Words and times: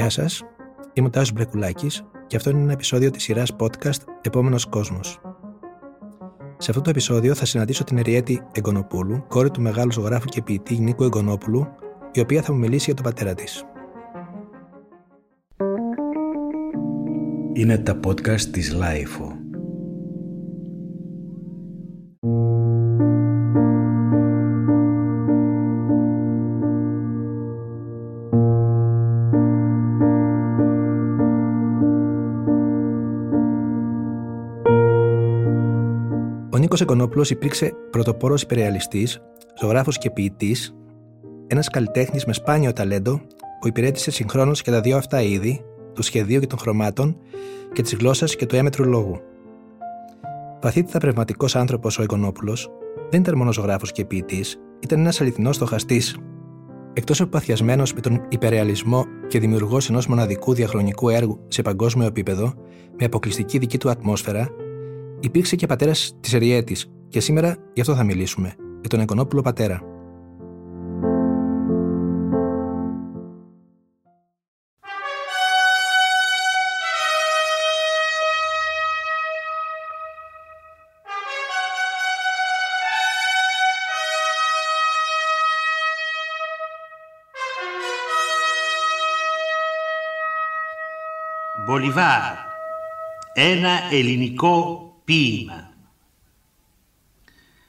Γεια 0.00 0.10
σας, 0.10 0.42
είμαι 0.92 1.06
ο 1.06 1.10
Τάσος 1.10 1.32
Μπρεκουλάκης 1.32 2.04
και 2.26 2.36
αυτό 2.36 2.50
είναι 2.50 2.60
ένα 2.60 2.72
επεισόδιο 2.72 3.10
της 3.10 3.22
σειράς 3.22 3.56
podcast 3.58 4.02
Επόμενος 4.20 4.66
Κόσμος. 4.66 5.20
Σε 6.58 6.70
αυτό 6.70 6.82
το 6.82 6.90
επεισόδιο 6.90 7.34
θα 7.34 7.44
συναντήσω 7.44 7.84
την 7.84 7.98
Ερριέττη 7.98 8.42
Εγγονοπούλου, 8.52 9.24
κόρη 9.28 9.50
του 9.50 9.60
μεγάλου 9.60 9.92
ζωγράφου 9.92 10.26
και 10.26 10.42
ποιητή 10.42 10.78
Νίκου 10.78 11.04
Εγγονόπουλου, 11.04 11.68
η 12.12 12.20
οποία 12.20 12.42
θα 12.42 12.52
μου 12.52 12.58
μιλήσει 12.58 12.84
για 12.84 12.94
τον 12.94 13.04
πατέρα 13.04 13.34
της. 13.34 13.64
Είναι 17.52 17.78
τα 17.78 18.00
podcast 18.06 18.40
της 18.40 18.72
LiFO. 18.72 19.39
Εκονόπουλο 36.80 37.26
υπήρξε 37.30 37.72
πρωτοπόρος 37.90 38.42
υπερεαλιστής, 38.42 39.22
ζωγράφος 39.60 39.98
και 39.98 40.10
ποιητής, 40.10 40.74
ένας 41.46 41.68
καλλιτέχνης 41.68 42.24
με 42.24 42.32
σπάνιο 42.32 42.72
ταλέντο 42.72 43.20
που 43.60 43.68
υπηρέτησε 43.68 44.10
συγχρόνως 44.10 44.62
και 44.62 44.70
τα 44.70 44.80
δύο 44.80 44.96
αυτά 44.96 45.22
είδη, 45.22 45.64
του 45.94 46.02
σχεδίου 46.02 46.40
και 46.40 46.46
των 46.46 46.58
χρωμάτων 46.58 47.16
και 47.72 47.82
τη 47.82 47.96
γλώσσα 47.96 48.26
και 48.26 48.46
του 48.46 48.56
έμετρου 48.56 48.84
λόγου. 48.84 49.20
Βαθύτητα 50.60 50.98
πνευματικός 50.98 51.56
άνθρωπος 51.56 51.98
ο 51.98 52.02
Εκονόπουλο 52.02 52.56
δεν 53.10 53.20
ήταν 53.20 53.36
μόνο 53.36 53.52
ζωγράφος 53.52 53.92
και 53.92 54.04
ποιητής, 54.04 54.60
ήταν 54.80 54.98
ένας 55.00 55.20
αληθινός 55.20 55.56
στοχαστής. 55.56 56.16
Εκτός 56.92 57.20
από 57.20 57.30
παθιασμένος 57.30 57.94
με 57.94 58.00
τον 58.00 58.26
υπερεαλισμό 58.28 59.04
και 59.28 59.38
δημιουργός 59.38 59.88
ενός 59.88 60.06
μοναδικού 60.06 60.54
διαχρονικού 60.54 61.08
έργου 61.08 61.40
σε 61.48 61.62
παγκόσμιο 61.62 62.06
επίπεδο, 62.06 62.54
με 62.98 63.04
αποκλειστική 63.04 63.58
δική 63.58 63.78
του 63.78 63.90
ατμόσφαιρα, 63.90 64.48
Υπήρξε 65.22 65.56
και 65.56 65.66
πατέρας 65.66 66.16
της 66.20 66.32
Εριέτης, 66.32 66.90
και 67.08 67.20
σήμερα 67.20 67.56
γι' 67.72 67.80
αυτό 67.80 67.94
θα 67.94 68.04
μιλήσουμε, 68.04 68.54
για 68.80 68.88
τον 68.88 69.00
Εκονόπουλο 69.00 69.42
πατέρα. 69.42 69.82
Μπολιβάρ, 91.66 92.34
ένα 93.32 93.70
ελληνικό 93.92 94.89
ποίημα. 95.10 95.70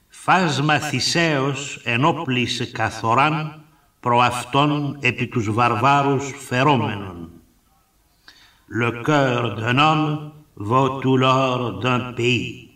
Φάσμα 0.10 0.80
θυσέως 0.80 1.82
ενόπλησε 1.84 2.66
καθοράν 2.66 3.66
αυτόν 4.22 4.98
επί 5.02 5.28
τους 5.28 5.52
βαρβάρους 5.52 6.34
φερόμενων. 6.48 7.30
Le 8.82 8.92
cœur 9.08 9.42
d'un 9.58 9.78
homme 9.80 10.32
vaut 10.70 10.92
tout 11.02 11.18
l'or 11.24 11.60
d'un 11.82 12.14
pays. 12.16 12.70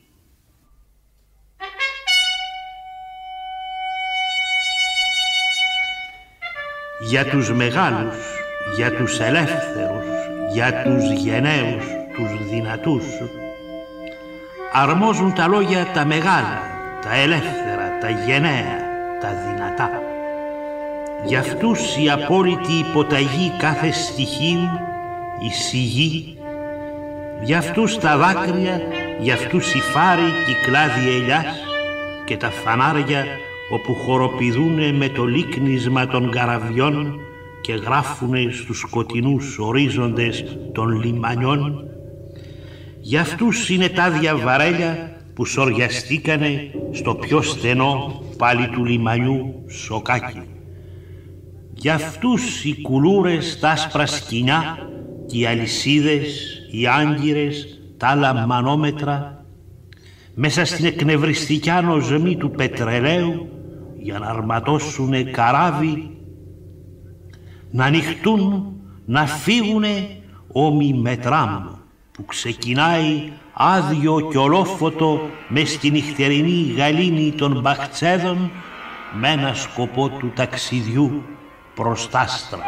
Για 7.09 7.25
τους 7.25 7.51
μεγάλους, 7.51 8.15
για 8.75 8.91
τους 8.95 9.19
ελεύθερους, 9.19 10.05
για 10.53 10.83
τους 10.83 11.11
γενναίους, 11.11 11.85
τους 12.15 12.49
δυνατούς, 12.49 13.03
αρμόζουν 14.77 15.33
τα 15.33 15.47
λόγια 15.47 15.87
τα 15.93 16.05
μεγάλα, 16.05 16.61
τα 17.01 17.15
ελεύθερα, 17.15 17.97
τα 18.01 18.09
γενναία, 18.09 18.77
τα 19.21 19.29
δυνατά. 19.45 19.89
Για 21.25 21.39
αυτούς 21.39 21.97
η 21.97 22.09
απόλυτη 22.09 22.73
υποταγή 22.73 23.51
κάθε 23.57 23.91
στοιχείου, 23.91 24.69
η 25.47 25.49
σιγή, 25.53 26.37
για 27.43 27.57
αυτούς 27.57 27.97
τα 27.97 28.17
δάκρυα, 28.17 28.81
για 29.19 29.33
αυτούς 29.33 29.73
οι 29.73 29.79
φάροι 29.79 30.29
και 30.45 30.51
οι 30.51 30.65
κλάδοι 30.65 31.09
ελιάς 31.09 31.45
και 32.25 32.37
τα 32.37 32.49
φανάρια 32.49 33.25
όπου 33.69 33.95
χοροπηδούνε 33.95 34.91
με 34.91 35.09
το 35.09 35.25
λίκνισμα 35.25 36.07
των 36.07 36.31
καραβιών 36.31 37.19
και 37.61 37.73
γράφουνε 37.73 38.47
στους 38.51 38.79
σκοτεινούς 38.79 39.57
ορίζοντες 39.59 40.57
των 40.73 41.01
λιμανιών 41.01 41.89
για 43.07 43.21
αυτούς 43.21 43.69
είναι 43.69 43.89
τα 43.89 44.09
διαβαρέλια 44.09 45.17
που 45.33 45.45
σοριαστήκανε 45.45 46.71
στο 46.91 47.15
πιο 47.15 47.41
στενό 47.41 48.21
πάλι 48.37 48.69
του 48.69 48.85
λιμανιού 48.85 49.63
σοκάκι. 49.69 50.41
Για 51.73 51.93
αυτούς 51.93 52.63
οι 52.63 52.81
κουλούρες, 52.81 53.59
τα 53.59 53.69
άσπρα 53.69 54.05
σκηνιά 54.05 54.77
και 55.25 55.37
οι 55.37 55.45
αλυσίδες, 55.45 56.59
οι 56.71 56.87
άγκυρες, 56.87 57.81
τα 57.97 58.07
άλλα 58.07 58.33
μανόμετρα 58.33 59.45
μέσα 60.33 60.65
στην 60.65 60.85
εκνευριστικιά 60.85 61.81
νοσμή 61.81 62.35
του 62.35 62.51
πετρελαίου 62.51 63.49
για 63.97 64.19
να 64.19 64.27
αρματώσουνε 64.27 65.23
καράβι 65.23 66.17
να 67.71 67.85
ανοιχτούν, 67.85 68.73
να 69.05 69.25
φύγουνε 69.25 70.07
όμοι 70.47 70.93
με 70.93 71.15
τραμ 71.15 71.75
που 72.15 72.25
ξεκινάει 72.25 73.31
άδειο 73.53 74.29
και 74.31 74.37
ολόφωτο 74.37 75.29
με 75.49 75.65
στη 75.65 75.89
νυχτερινή 75.89 76.73
γαλήνη 76.73 77.31
των 77.31 77.61
μπαχτσέδων 77.61 78.51
με 79.19 79.29
ένα 79.29 79.53
σκοπό 79.53 80.09
του 80.09 80.31
ταξιδιού 80.35 81.23
προς 81.75 82.09
τα 82.09 82.19
άστρα. 82.19 82.63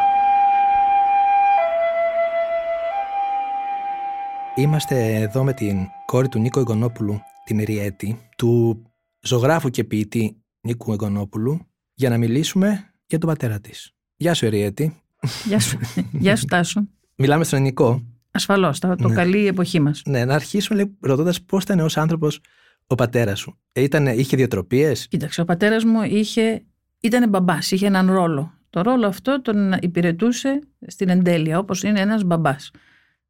Είμαστε 4.56 5.16
εδώ 5.16 5.44
με 5.44 5.54
την 5.54 5.78
κόρη 6.06 6.28
του 6.28 6.40
Νίκο 6.40 6.60
Εγκονόπουλου, 6.60 7.22
την 7.46 7.60
Εριέτη, 7.60 8.20
του 8.38 8.82
ζωγράφου 9.22 9.70
και 9.70 9.84
ποιητή 9.84 10.42
Νίκου 10.62 10.92
Εγκονόπουλου, 10.92 11.60
για 11.94 12.10
να 12.10 12.18
μιλήσουμε 12.18 12.94
για 13.06 13.18
τον 13.18 13.30
πατέρα 13.30 13.60
της. 13.60 13.92
Γεια 14.16 14.34
σου 14.34 14.46
Εριέτη. 14.46 15.02
Γεια 15.46 15.60
σου, 15.60 15.80
Γεια 16.12 16.36
σου 16.36 16.46
Τάσο. 16.46 16.88
Μιλάμε 17.16 17.44
στον 17.44 17.62
Νικό. 17.62 18.17
Ασφαλώς, 18.38 18.80
το 18.80 18.96
ναι. 19.00 19.14
καλή 19.14 19.48
εποχή 19.48 19.80
μας. 19.80 20.02
Ναι, 20.06 20.26
να 20.26 20.34
αρχίσουμε 20.34 20.92
ρωτώντας 21.00 21.42
πώς 21.42 21.64
ήταν 21.64 21.80
ως 21.80 21.98
άνθρωπος 21.98 22.40
ο 22.88 22.96
πατέρας 22.96 23.40
σου. 23.40 23.60
Ε, 23.72 23.82
ήτανε, 23.82 24.14
είχε 24.14 24.38
διατροπίε. 24.38 24.92
Κοίταξε, 25.10 25.42
ο 25.42 25.46
πατέρας 25.46 25.84
μου 25.84 26.04
είχε, 26.04 26.64
ήταν 27.00 27.30
μπαμπάς, 27.30 27.72
είχε 27.72 27.86
έναν 27.86 28.12
ρόλο. 28.12 28.54
Το 28.70 28.82
ρόλο 28.82 29.08
αυτό 29.08 29.42
τον 29.42 29.74
υπηρετούσε 29.82 30.60
στην 30.88 31.10
εντέλεια, 31.10 31.60
όπως 31.60 31.84
είναι 31.84 32.00
ένας 32.00 32.24
μπαμπάς. 32.24 32.72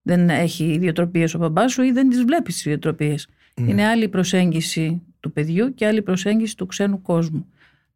Δεν 0.01 0.29
έχει 0.29 0.63
ιδιοτροπίες 0.63 1.33
ο 1.33 1.37
μπαμπάς 1.37 1.71
σου 1.71 1.81
ή 1.81 1.91
δεν 1.91 2.09
τις 2.09 2.23
βλέπεις 2.23 2.53
τις 2.53 2.65
ιδιοτροπίες. 2.65 3.27
Ναι. 3.61 3.71
Είναι 3.71 3.85
άλλη 3.85 4.07
προσέγγιση 4.07 5.01
του 5.19 5.31
παιδιού 5.31 5.73
και 5.73 5.85
άλλη 5.85 6.01
προσέγγιση 6.01 6.55
του 6.57 6.65
ξένου 6.65 7.01
κόσμου. 7.01 7.47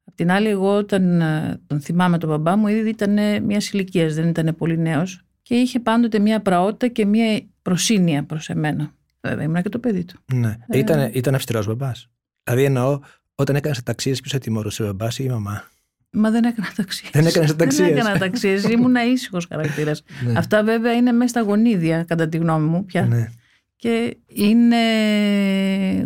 Απ' 0.04 0.16
την 0.16 0.32
άλλη, 0.32 0.48
εγώ 0.48 0.76
όταν 0.76 1.22
ε, 1.22 1.60
τον 1.68 1.82
θυμάμαι 1.82 2.18
τον 2.18 2.30
μπαμπά 2.30 2.56
μου, 2.56 2.68
ήδη 2.68 2.90
ήταν 2.90 3.44
μιας 3.44 3.72
ηλικίας, 3.72 4.16
δεν 4.16 4.28
ήταν 4.28 4.56
πολύ 4.58 4.78
νέος 4.78 5.26
και 5.52 5.58
είχε 5.58 5.80
πάντοτε 5.80 6.20
μια 6.20 6.42
πραότητα 6.42 6.88
και 6.88 7.06
μια 7.06 7.42
προσύνια 7.62 8.24
προς 8.24 8.50
εμένα. 8.50 8.94
Βέβαια, 9.22 9.44
ήμουν 9.44 9.62
και 9.62 9.70
το 9.70 9.80
παιδί 9.80 10.06
του. 10.06 10.20
Ναι. 10.34 10.58
Ε... 10.68 10.78
Ήταν, 10.78 11.10
ήταν 11.14 11.36
αυστηρός 11.36 11.66
μπαμπάς. 11.66 12.10
Δηλαδή 12.44 12.64
εννοώ, 12.64 13.00
όταν 13.36 13.56
έκανες 13.56 13.84
ταξίε, 13.84 14.16
ποιος 14.24 14.42
τιμωρούσε, 14.42 14.84
ο 14.84 14.86
μπαμπάς 14.86 15.20
ή 15.20 15.24
η 15.28 15.30
μαμά; 15.30 15.64
Μα 16.12 16.30
δεν 16.32 16.44
έκανα 16.44 16.68
ταξίε. 16.76 17.10
Δεν 17.14 17.26
έκανα 17.26 17.56
ταξίε. 17.56 17.86
Δεν 17.86 17.98
έκανα 17.98 18.18
ταξίε. 18.18 18.60
Ήμουν 18.70 18.96
ήσυχος 18.96 19.46
χαρακτήρας. 19.50 20.04
ναι. 20.26 20.34
Αυτά 20.38 20.64
βέβαια 20.64 20.94
είναι 20.94 21.12
μέσα 21.12 21.30
στα 21.30 21.42
γονίδια, 21.42 22.04
κατά 22.04 22.30
τη 22.30 22.38
γνώμη 22.38 22.68
μου 22.68 22.86
πια. 22.86 23.06
Ναι. 23.06 23.30
Και 23.76 24.18
είναι 24.28 24.78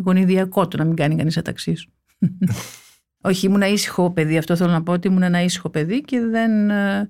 γονιδιακό 0.03 0.67
το 0.67 0.77
να 0.77 0.83
μην 0.83 0.95
κάνει 0.95 1.15
κανείς 1.15 1.41
ταξί. 1.43 1.73
Όχι, 3.21 3.45
ήμουν 3.45 3.61
ήσυχο 3.61 4.11
παιδί. 4.11 4.37
Αυτό 4.37 4.55
θέλω 4.55 4.71
να 4.71 4.83
πω 4.83 4.91
ότι 4.91 5.07
ήμουν 5.07 5.23
ένα 5.23 5.41
ήσυχο 5.41 5.69
παιδί 5.69 6.01
και 6.01 6.19
δεν 6.19 6.69
ε, 6.69 7.09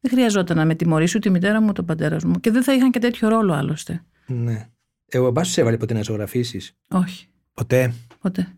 δεν 0.00 0.10
χρειαζόταν 0.10 0.56
να 0.56 0.64
με 0.64 0.74
τιμωρήσω 0.74 1.18
τη 1.18 1.30
μητέρα 1.30 1.60
μου, 1.60 1.72
τον 1.72 1.84
πατέρας 1.84 2.24
μου. 2.24 2.40
Και 2.40 2.50
δεν 2.50 2.62
θα 2.62 2.74
είχαν 2.74 2.90
και 2.90 2.98
τέτοιο 2.98 3.28
ρόλο 3.28 3.52
άλλωστε. 3.52 4.04
Ναι. 4.26 4.68
Εγώ 5.06 5.26
ο 5.26 5.30
μπαμπά 5.30 5.44
σου 5.44 5.60
έβαλε 5.60 5.76
ποτέ 5.76 5.94
να 5.94 6.02
ζωγραφίσεις; 6.02 6.76
Όχι. 6.88 7.26
Ποτέ; 7.54 7.94
Ποτέ. 8.20 8.48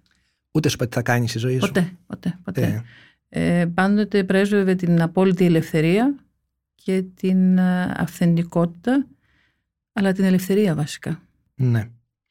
Ούτε 0.50 0.69
σου 0.69 0.77
τι 0.77 0.87
θα 0.91 1.03
κάνεις 1.03 1.31
στη 1.31 1.39
ζωή 1.39 1.59
σου; 1.59 1.67
Ποτέ. 1.67 1.93
Ποτέ. 2.06 2.39
ποτέ. 2.44 2.83
Ε, 3.29 3.67
πάντοτε 3.75 4.25
πρέσβευε 4.25 4.75
την 4.75 5.03
απόλυτη 5.03 5.44
ελευθερία 5.44 6.15
και 6.75 7.03
την 7.15 7.59
ε, 7.59 7.94
αυθεντικότητα, 7.97 9.06
αλλά 9.93 10.12
την 10.12 10.25
ελευθερία 10.25 10.75
βασικά. 10.75 11.23
Ναι. 11.55 11.89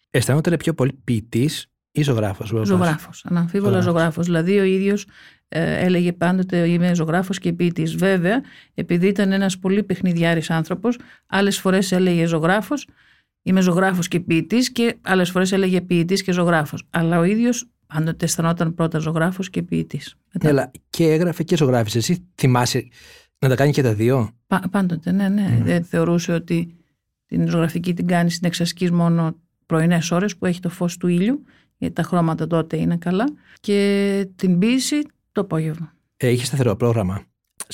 Αισθανόταν 0.10 0.58
πιο 0.58 0.74
πολύ 0.74 0.94
ποιητής 1.04 1.71
ή 1.92 2.02
ζωγράφος. 2.02 2.48
Ζωγράφος. 2.64 3.26
Αναμφίβολα 3.30 3.80
ζωγράφος. 3.80 4.26
Δηλαδή 4.26 4.60
ο 4.60 4.64
ίδιος 4.64 5.06
ε, 5.48 5.86
έλεγε 5.86 6.14
πάντοτε 6.14 6.70
είμαι 6.70 6.96
ζωγράφος 6.96 7.40
και 7.40 7.54
ποιητής. 7.54 7.96
Βέβαια, 7.96 8.42
επειδή 8.74 9.08
ήταν 9.08 9.32
ένας 9.32 9.60
πολύ 9.60 9.84
παιχνιδιάρης 9.84 10.50
άνθρωπος, 10.50 10.98
άλλες 11.28 11.60
φορές 11.60 11.92
έλεγε 11.92 12.26
ζωγράφος, 12.26 12.88
είμαι 13.42 13.62
ζωγράφος 13.62 14.08
και 14.08 14.20
ποιητής 14.20 14.72
και 14.72 14.96
άλλες 15.02 15.30
φορές 15.30 15.52
έλεγε 15.52 15.82
ποιητής 15.82 16.24
και 16.24 16.32
ζωγράφος. 16.32 16.84
Αλλά 16.90 17.20
ο 17.20 17.24
ίδιος 17.24 17.70
πάντοτε 17.88 18.26
αισθανόταν 18.26 18.74
πρώτα 18.74 19.00
ζωγράφος 19.00 19.50
και 19.50 19.62
ποιητής. 19.62 20.16
Ναι, 20.44 20.50
αλλά 20.50 20.72
και 20.90 21.04
έγραφε 21.04 21.44
και 21.44 21.56
ζωγράφησε. 21.56 21.98
Εσύ 21.98 22.28
θυμάσαι 22.36 22.88
να 23.40 23.50
τα 23.50 23.56
κάνει 23.56 23.72
και 23.72 23.82
τα 23.82 23.94
δύο; 23.94 24.30
Πα, 24.48 24.64
πάντοτε, 24.72 25.12
ναι, 25.12 25.30
ναι. 25.30 25.60
Δεν 25.64 25.84
θεωρούσε 25.84 26.32
ότι 26.32 26.76
την 27.26 27.50
ζωγραφική 27.50 27.94
την 27.94 28.08
κάνει 28.08 28.32
στην 28.32 28.48
εξασκής 28.48 28.92
μόνο 28.92 29.36
πρωινές 29.66 30.12
ώρες 30.12 30.38
που 30.38 30.46
έχει 30.46 30.60
το 30.60 30.70
φως 30.70 30.98
του 30.98 31.08
ήλιου, 31.08 31.44
γιατί 31.82 31.96
τα 31.96 32.04
χρώματα 32.04 32.48
τότε 32.48 32.78
είναι 32.78 32.98
καλά. 32.98 33.34
Και 33.60 34.28
την 34.36 34.60
ποιήση 34.60 35.02
το 35.32 35.42
απόγευμα. 35.42 35.94
Ε, 36.18 36.30
είχες 36.30 36.48
σταθερό 36.48 36.76
πρόγραμμα. 36.76 37.24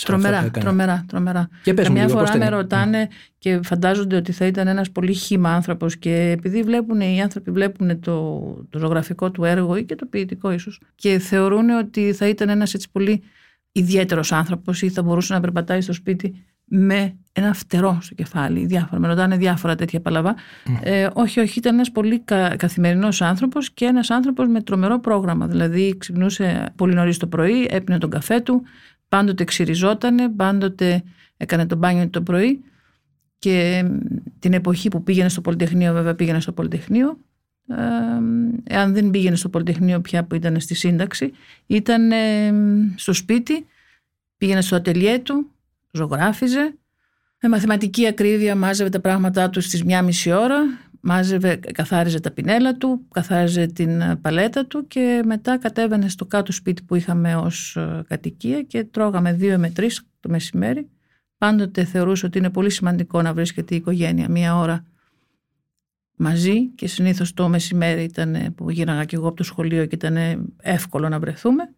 Τρομερά, 0.04 0.50
τρομερά, 0.52 1.06
τρομερά. 1.08 1.50
Και 1.64 1.74
πες 1.74 1.86
Καμιά 1.86 2.02
μου 2.02 2.08
λίγο, 2.08 2.20
πώς 2.20 2.30
φορά 2.30 2.44
ήταν; 2.44 2.52
με 2.52 2.58
ρωτάνε 2.58 3.08
και 3.38 3.60
φαντάζονται 3.64 4.16
ότι 4.16 4.32
θα 4.32 4.46
ήταν 4.46 4.68
ένας 4.68 4.92
πολύ 4.92 5.14
χύμα 5.14 5.54
άνθρωπος 5.54 5.98
και 5.98 6.30
επειδή 6.38 6.64
βλέπουν, 6.64 7.02
οι 7.02 7.22
άνθρωποι 7.22 7.52
βλέπουν 7.52 8.00
το, 8.00 8.40
το 8.70 8.80
ζωγραφικό 8.80 9.32
του 9.32 9.44
έργο 9.44 9.76
ή 9.76 9.84
και 9.84 9.96
το 9.96 10.06
ποιητικό 10.06 10.52
ίσως 10.52 10.82
και 10.96 11.20
θεωρούν 11.20 11.70
ότι 11.70 12.14
θα 12.14 12.28
ήταν 12.28 12.50
ένας 12.50 12.74
έτσι 12.74 12.90
πολύ 12.92 13.24
ιδιαίτερος 13.72 14.32
άνθρωπος 14.32 14.82
ή 14.82 14.90
θα 14.90 15.04
μπορούσε 15.04 15.34
να 15.34 15.40
περπατάει 15.40 15.82
στο 15.82 15.94
σπίτι 15.94 16.46
με 16.68 17.16
ένα 17.34 17.54
φτερό 17.54 17.98
στο 18.02 18.16
κεφάλι, 18.16 18.66
διάφορα. 18.66 19.02
Με 19.02 19.08
ρωτάνε 19.08 19.38
διάφορα 19.38 19.76
τέτοια 19.76 20.02
παλαβά. 20.02 20.36
Ε, 20.82 21.08
όχι, 21.14 21.40
όχι, 21.40 21.60
ήταν 21.60 21.74
ένας 21.74 21.92
πολύ 21.92 22.20
κα, 22.20 22.56
καθημερινός 22.56 23.22
άνθρωπος 23.22 23.72
και 23.72 23.86
ένας 23.86 24.10
άνθρωπος 24.10 24.48
με 24.48 24.62
τρομερό 24.62 25.00
πρόγραμμα. 25.00 25.48
Δηλαδή 25.48 25.96
ξυπνούσε 25.98 26.74
πολύ 26.76 26.94
νωρίς 26.94 27.18
το 27.18 27.28
πρωί, 27.28 27.68
έπινε 27.70 27.98
τον 27.98 28.10
καφέ 28.10 28.40
του, 28.40 28.64
πάντοτε 29.08 29.44
ξυριζότανε, 29.44 30.30
πάντοτε 30.30 31.04
έκανε 31.38 31.66
το 31.66 31.76
μπάνιο 31.76 32.10
το 32.10 32.22
πρωί 32.22 32.64
και 33.40 33.86
την 34.40 34.54
εποχή 34.54 34.88
που 34.90 35.04
πήγαινε 35.04 35.30
στο 35.30 35.42
Πολυτεχνείο 35.42 35.94
βέβαια 35.94 36.16
πήγαινε 36.16 36.40
στο 36.40 36.52
Πολυτεχνείο 36.52 37.18
ε, 37.68 37.76
εάν 38.64 38.94
δεν 38.94 39.10
πήγαινε 39.10 39.36
στο 39.36 39.50
Πολυτεχνείο 39.50 40.02
πια 40.02 40.24
που 40.24 40.36
ήταν 40.36 40.60
στη 40.60 40.76
σύνταξη 40.76 41.32
ήταν 41.66 42.12
ε, 42.12 42.54
στο 42.96 43.14
σπίτι 43.14 43.66
πήγαινε 44.38 44.62
στο 44.62 44.76
ατελιέ 44.76 45.20
του 45.20 45.52
ζωγράφιζε 45.98 46.78
με 47.42 47.50
μαθηματική 47.50 48.08
ακρίβεια 48.08 48.56
μάζευε 48.56 48.90
τα 48.90 49.00
πράγματά 49.00 49.50
του 49.50 49.62
στις 49.62 49.84
μια 49.84 50.02
μισή 50.02 50.32
ώρα 50.32 50.60
μάζευε, 51.02 51.56
καθάριζε 51.56 52.20
τα 52.20 52.32
πινέλα 52.32 52.76
του, 52.76 53.06
καθάριζε 53.12 53.66
την 53.66 54.02
ε, 54.02 54.16
παλέτα 54.16 54.66
του 54.66 54.88
και 54.88 55.22
μετά 55.26 55.58
κατέβαινε 55.58 56.10
στο 56.10 56.26
κάτω 56.26 56.52
σπίτι 56.52 56.84
που 56.84 56.96
είχαμε 56.96 57.36
ως 57.36 57.76
ε, 57.76 58.04
κατοικία 58.08 58.62
και 58.62 58.84
τρώγαμε 58.84 59.34
δύο 59.34 59.58
με 59.58 59.70
τρεις 59.70 60.08
το 60.20 60.30
μεσημέρι. 60.30 60.90
Πάντοτε 61.38 61.84
θεωρούσε 61.84 62.26
ότι 62.26 62.38
είναι 62.38 62.50
πολύ 62.50 62.70
σημαντικό 62.70 63.22
να 63.22 63.34
βρίσκεται 63.34 63.74
η 63.74 63.78
οικογένεια 63.78 64.30
μία 64.30 64.58
ώρα 64.58 64.86
μαζί 66.16 66.68
και 66.68 66.88
συνήθως 66.88 67.34
το 67.34 67.50
μεσημέρι 67.50 68.04
ήταν 68.04 68.36
ε, 68.36 68.50
που 68.56 68.70
γύραγα 68.70 69.06
και 69.06 69.16
εγώ 69.16 69.28
από 69.28 69.36
το 69.36 69.44
σχολείο 69.44 69.86
και 69.86 69.96
ήταν 69.96 70.18
εύκολο 70.62 71.10
να 71.10 71.20
βρεθούμε 71.20 71.70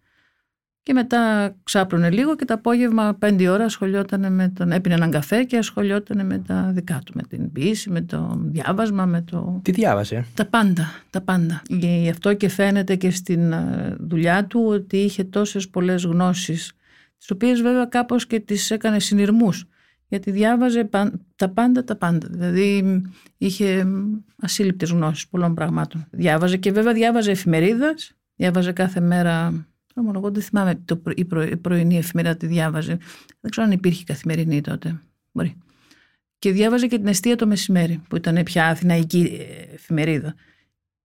και 0.83 0.93
μετά 0.93 1.55
ξάπλωνε 1.63 2.09
λίγο 2.09 2.35
και 2.35 2.45
το 2.45 2.53
απόγευμα 2.53 3.15
πέντε 3.19 3.49
ώρα 3.49 3.63
ασχολιόταν 3.63 4.33
με 4.33 4.49
τον, 4.49 4.71
έπινε 4.71 4.95
έναν 4.95 5.11
καφέ 5.11 5.43
και 5.43 5.57
ασχολιόταν 5.57 6.25
με 6.25 6.39
τα 6.39 6.71
δικά 6.73 7.01
του, 7.05 7.11
με 7.15 7.21
την 7.29 7.51
ποιήση, 7.51 7.89
με 7.89 8.01
το 8.01 8.41
διάβασμα, 8.45 9.05
με 9.05 9.21
το... 9.21 9.59
Τι 9.63 9.71
διάβασε; 9.71 10.25
Τα 10.33 10.45
πάντα, 10.45 10.91
τα 11.09 11.21
πάντα. 11.21 11.61
Γι' 11.67 12.09
αυτό 12.09 12.33
και 12.33 12.49
φαίνεται 12.49 12.95
και 12.95 13.09
στην 13.09 13.51
ε, 13.51 13.95
δουλειά 13.99 14.45
του 14.45 14.63
ότι 14.67 14.97
είχε 14.97 15.23
τόσες 15.23 15.69
πολλές 15.69 16.03
γνώσεις, 16.03 16.73
τις 17.17 17.31
οποίες 17.31 17.61
βέβαια 17.61 17.85
κάπως 17.85 18.27
και 18.27 18.39
τις 18.39 18.71
έκανε 18.71 18.99
συνειρμούς, 18.99 19.67
γιατί 20.07 20.31
διάβαζε 20.31 20.83
παν- 20.83 21.21
τα 21.35 21.49
πάντα, 21.49 21.83
τα 21.83 21.95
πάντα. 21.95 22.27
Δηλαδή 22.31 23.01
είχε 23.37 23.87
ασύλληπτες 24.41 24.89
γνώσεις 24.89 25.27
πολλών 25.27 25.53
πραγμάτων. 25.53 26.07
Διάβαζε 26.11 26.57
και 26.57 26.71
βέβαια 26.71 26.93
διάβαζε 26.93 27.31
εφημερίδας, 27.31 28.11
διάβαζε 28.35 28.71
κάθε 28.71 28.99
μέρα 28.99 29.67
Ομολογώ 29.99 30.31
δεν 30.31 30.41
θυμάμαι 30.41 30.81
το, 30.85 30.95
πρω- 30.95 31.19
η, 31.19 31.25
προ, 31.25 31.41
η 31.41 31.57
πρωινή 31.57 31.97
εφημερίδα 31.97 32.35
τη 32.35 32.47
διάβαζε. 32.47 32.97
Δεν 33.39 33.51
ξέρω 33.51 33.67
αν 33.67 33.73
υπήρχε 33.73 34.03
καθημερινή 34.03 34.61
τότε. 34.61 35.01
Μπορεί. 35.31 35.55
Και 36.39 36.51
διάβαζε 36.51 36.87
και 36.87 36.97
την 36.97 37.07
αιστεία 37.07 37.35
το 37.35 37.47
μεσημέρι, 37.47 38.01
που 38.09 38.15
ήταν 38.15 38.43
πια 38.43 38.67
αθηναϊκή 38.67 39.37
ε, 39.39 39.73
εφημερίδα. 39.73 40.35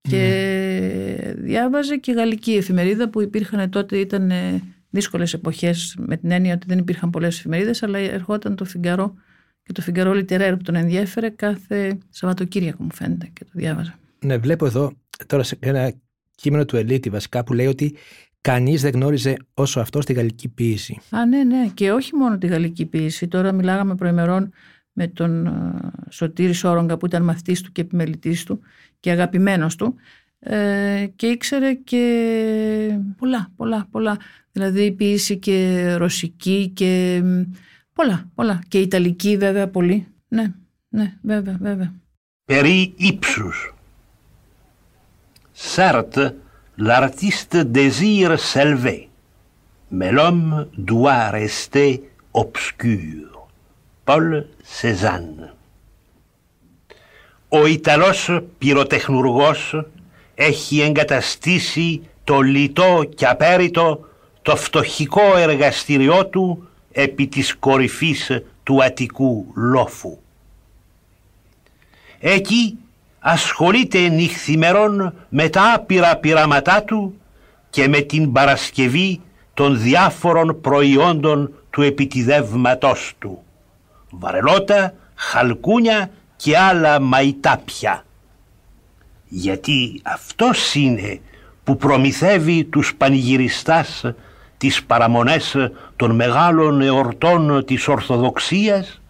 Και 0.01 1.35
διάβαζε 1.39 1.97
και 1.97 2.13
γαλλική 2.13 2.53
εφημερίδα 2.53 3.09
που 3.09 3.21
υπήρχαν 3.21 3.71
τότε, 3.71 3.97
ήταν 3.97 4.31
ε, 4.31 4.63
δύσκολες 4.91 5.33
εποχές 5.33 5.97
με 5.99 6.17
την 6.17 6.31
έννοια 6.31 6.55
ότι 6.55 6.67
δεν 6.67 6.79
υπήρχαν 6.79 7.11
πολλές 7.11 7.39
εφημερίδες, 7.39 7.83
αλλά 7.83 7.99
ερχόταν 7.99 8.57
το 8.57 8.65
Φιγκαρό 8.65 9.15
και 9.63 9.73
το 9.73 9.81
Φιγκαρό 9.81 10.13
Λιτερέρ 10.13 10.57
που 10.57 10.63
τον 10.63 10.75
ενδιέφερε 10.75 11.29
κάθε 11.29 11.99
Σαββατοκύριακο 12.11 12.83
μου 12.83 12.95
φαίνεται 12.95 13.31
και 13.33 13.45
το 13.45 13.51
διάβαζα. 13.55 13.99
Ναι, 14.25 14.39
βλέπω 14.39 14.67
εδώ 14.67 14.93
τώρα 15.27 15.43
σε 15.43 15.57
ένα 15.61 15.93
κείμενο 16.35 16.65
του 16.65 16.77
Ελίτη 16.77 17.11
βασικά 17.11 17.45
που 17.45 17.53
λέει 17.53 17.67
ότι 17.67 17.97
κανείς 18.45 18.83
δεν 18.83 18.93
γνώριζε 18.93 19.37
όσο 19.55 19.81
αυτό 19.81 20.01
στη 20.01 20.13
γαλλική 20.13 20.49
ποίηση. 20.49 21.01
Α, 21.11 21.27
ναι, 21.27 21.45
ναι. 21.45 21.71
Και 21.75 21.93
όχι 21.93 22.15
μόνο 22.15 22.39
τη 22.39 22.47
γαλλική 22.47 22.87
ποίηση. 22.87 23.29
Τώρα 23.29 23.53
μιλάγαμε 23.53 23.95
προημερών 23.95 24.53
με 24.93 25.07
τον 25.07 25.47
α, 25.47 25.93
Σωτήρη 26.09 26.53
Σόρογκα 26.53 26.97
που 26.97 27.07
ήταν 27.07 27.23
μαθητής 27.23 27.61
του 27.61 27.73
και 27.73 27.81
επιμελητής 27.81 28.45
του 28.45 28.61
και 29.01 29.11
αγαπημένος 29.11 29.77
του 29.77 29.95
ε, 30.39 31.07
και 31.17 31.27
ήξερε 31.27 31.75
και 31.75 32.99
πολλά, 33.19 33.51
πολλά, 33.57 33.87
πολλά. 33.91 34.17
Δηλαδή 34.53 34.93
ποίηση 34.93 35.37
και 35.37 35.95
ρωσική 35.95 36.71
και 36.75 37.21
μ, 37.25 37.41
πολλά, 37.93 38.31
πολλά. 38.35 38.63
Και 38.69 38.79
ιταλική 38.81 39.37
βέβαια 39.37 39.69
πολύ. 39.69 40.07
Ναι, 40.29 40.53
ναι, 40.89 41.15
βέβαια, 41.23 41.57
βέβαια. 41.61 41.93
περί 42.45 42.93
ύψους. 42.97 43.75
Certes, 45.75 46.31
l'artiste 46.77 47.57
désire 47.57 48.39
s'élever, 48.39 49.09
mais 49.91 50.11
l'homme 50.13 50.69
doit 50.77 51.31
rester 51.31 52.03
obscur. 52.33 53.49
Paul 54.05 54.47
Cézanne. 54.63 55.53
Ο 57.49 57.67
Ιταλός 57.67 58.41
πυροτεχνουργός 58.59 59.85
έχει 60.35 60.81
εγκαταστήσει 60.81 62.03
το 62.25 62.41
λιτό 62.41 63.05
και 63.15 63.27
απέριτο 63.27 64.09
το 64.43 64.57
φτωχικό 64.57 65.37
εργαστηριό 65.37 66.27
του 66.27 66.69
επί 66.93 67.27
της 67.27 67.55
κορυφής 67.55 68.31
του 68.63 68.85
Αττικού 68.85 69.47
λόφου. 69.55 70.19
Εκεί 72.19 72.79
ασχολείται 73.27 74.09
νυχθημερών 74.09 75.15
με 75.29 75.49
τα 75.49 75.73
άπειρα 75.75 76.17
πειράματά 76.17 76.83
του 76.83 77.21
και 77.71 77.89
με 77.89 78.01
την 78.01 78.33
παρασκευή 78.33 79.21
των 79.55 79.81
διάφορων 79.81 80.61
προϊόντων 80.61 81.53
του 81.71 81.83
επιτιδεύματός 81.83 83.13
του. 83.19 83.43
Βαρελότα, 84.11 84.95
χαλκούνια 85.15 86.11
και 86.37 86.59
άλλα 86.59 87.01
μαϊτάπια. 87.01 88.05
Γιατί 89.29 90.01
αυτός 90.03 90.75
είναι 90.75 91.21
που 91.65 91.77
προμηθεύει 91.77 92.65
τους 92.65 92.95
πανηγυριστάς 92.95 94.05
τις 94.57 94.85
παραμονές 94.85 95.57
των 95.97 96.15
μεγάλων 96.15 96.81
εορτών 96.81 97.65
της 97.65 97.89
Ορθοδοξίας 97.89 99.01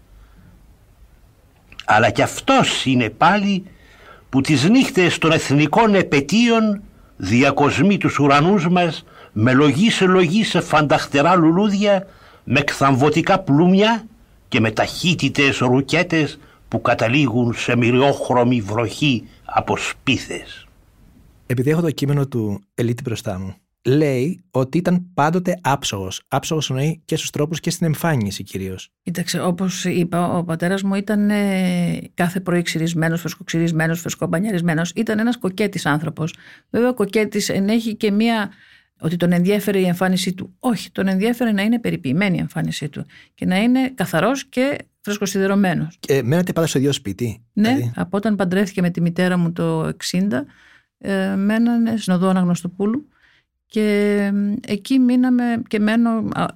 αλλά 1.85 2.09
και 2.09 2.23
αυτός 2.23 2.85
είναι 2.85 3.09
πάλι 3.09 3.65
που 4.35 4.41
τις 4.41 4.69
νύχτες 4.69 5.17
των 5.17 5.31
εθνικών 5.31 5.95
επαιτίων 5.95 6.81
διακοσμεί 7.17 7.97
τους 7.97 8.19
ουρανούς 8.19 8.67
μας 8.69 9.05
με 9.31 9.53
λογής 9.53 9.95
σε 9.95 10.05
λογής 10.05 10.49
σε 10.49 10.61
φανταχτερά 10.61 11.35
λουλούδια, 11.35 12.07
με 12.43 12.61
κθαμβωτικά 12.61 13.39
πλούμια 13.39 14.05
και 14.47 14.59
με 14.59 14.71
ταχύτητες 14.71 15.57
ρουκέτες 15.57 16.39
που 16.67 16.81
καταλήγουν 16.81 17.53
σε 17.53 17.75
μυριόχρωμη 17.75 18.61
βροχή 18.61 19.27
από 19.45 19.77
σπίθες. 19.77 20.67
Επειδή 21.45 21.69
έχω 21.69 21.81
το 21.81 21.91
κείμενο 21.91 22.27
του 22.27 22.61
Ελίτη 22.73 23.01
μπροστά 23.01 23.39
μου, 23.39 23.55
λέει 23.85 24.43
ότι 24.51 24.77
ήταν 24.77 25.05
πάντοτε 25.13 25.59
άψογος. 25.61 26.21
Άψογος 26.27 26.69
εννοεί 26.69 27.01
και 27.05 27.15
στους 27.15 27.29
τρόπους 27.29 27.59
και 27.59 27.69
στην 27.69 27.87
εμφάνιση 27.87 28.43
κυρίως. 28.43 28.91
Κοίταξε, 29.01 29.41
όπως 29.41 29.85
είπα, 29.85 30.37
ο 30.37 30.43
πατέρας 30.43 30.83
μου 30.83 30.95
ήταν 30.95 31.29
ε, 31.29 32.01
κάθε 32.13 32.39
πρωί 32.39 32.61
ξυρισμένος, 32.61 33.19
φρεσκοξυρισμένος, 33.19 33.99
φρεσκομπανιαρισμένος. 33.99 34.91
Ήταν 34.95 35.19
ένας 35.19 35.37
κοκέτης 35.37 35.85
άνθρωπος. 35.85 36.35
Βέβαια, 36.69 36.89
ο 36.89 36.93
κοκέτης 36.93 37.49
ενέχει 37.49 37.95
και 37.95 38.11
μία. 38.11 38.51
ότι 38.99 39.15
τον 39.15 39.31
ενδιέφερε 39.31 39.79
η 39.79 39.85
εμφάνισή 39.85 40.33
του. 40.33 40.55
Όχι, 40.59 40.91
τον 40.91 41.07
ενδιέφερε 41.07 41.51
να 41.51 41.61
είναι 41.61 41.79
περιποιημένη 41.79 42.37
η 42.37 42.39
εμφάνισή 42.39 42.89
του 42.89 43.05
και 43.33 43.45
να 43.45 43.57
είναι 43.57 43.89
καθαρός 43.89 44.45
και 44.45 44.77
φρεσκοσυδερωμένος. 45.01 45.97
Και 45.99 46.21
μένατε 46.23 46.53
πάντα 46.53 46.67
στο 46.67 46.79
ίδιο 46.79 46.91
σπίτι. 46.91 47.43
Ναι, 47.53 47.67
δηλαδή; 47.67 47.91
από 47.95 48.17
όταν 48.17 48.35
παντρεύτηκε 48.35 48.81
με 48.81 48.89
τη 48.89 49.01
μητέρα 49.01 49.37
μου 49.37 49.51
το 49.51 49.91
60, 50.11 50.45
ε, 50.97 51.35
μένανε 51.35 51.97
στην 51.97 52.13
οδό 52.13 52.27
Αναγνωστοπούλου 52.27 53.07
Και 53.67 54.31
εκεί 54.67 54.99
μείναμε 54.99 55.43
και 55.67 55.79
μένω, 55.79 56.09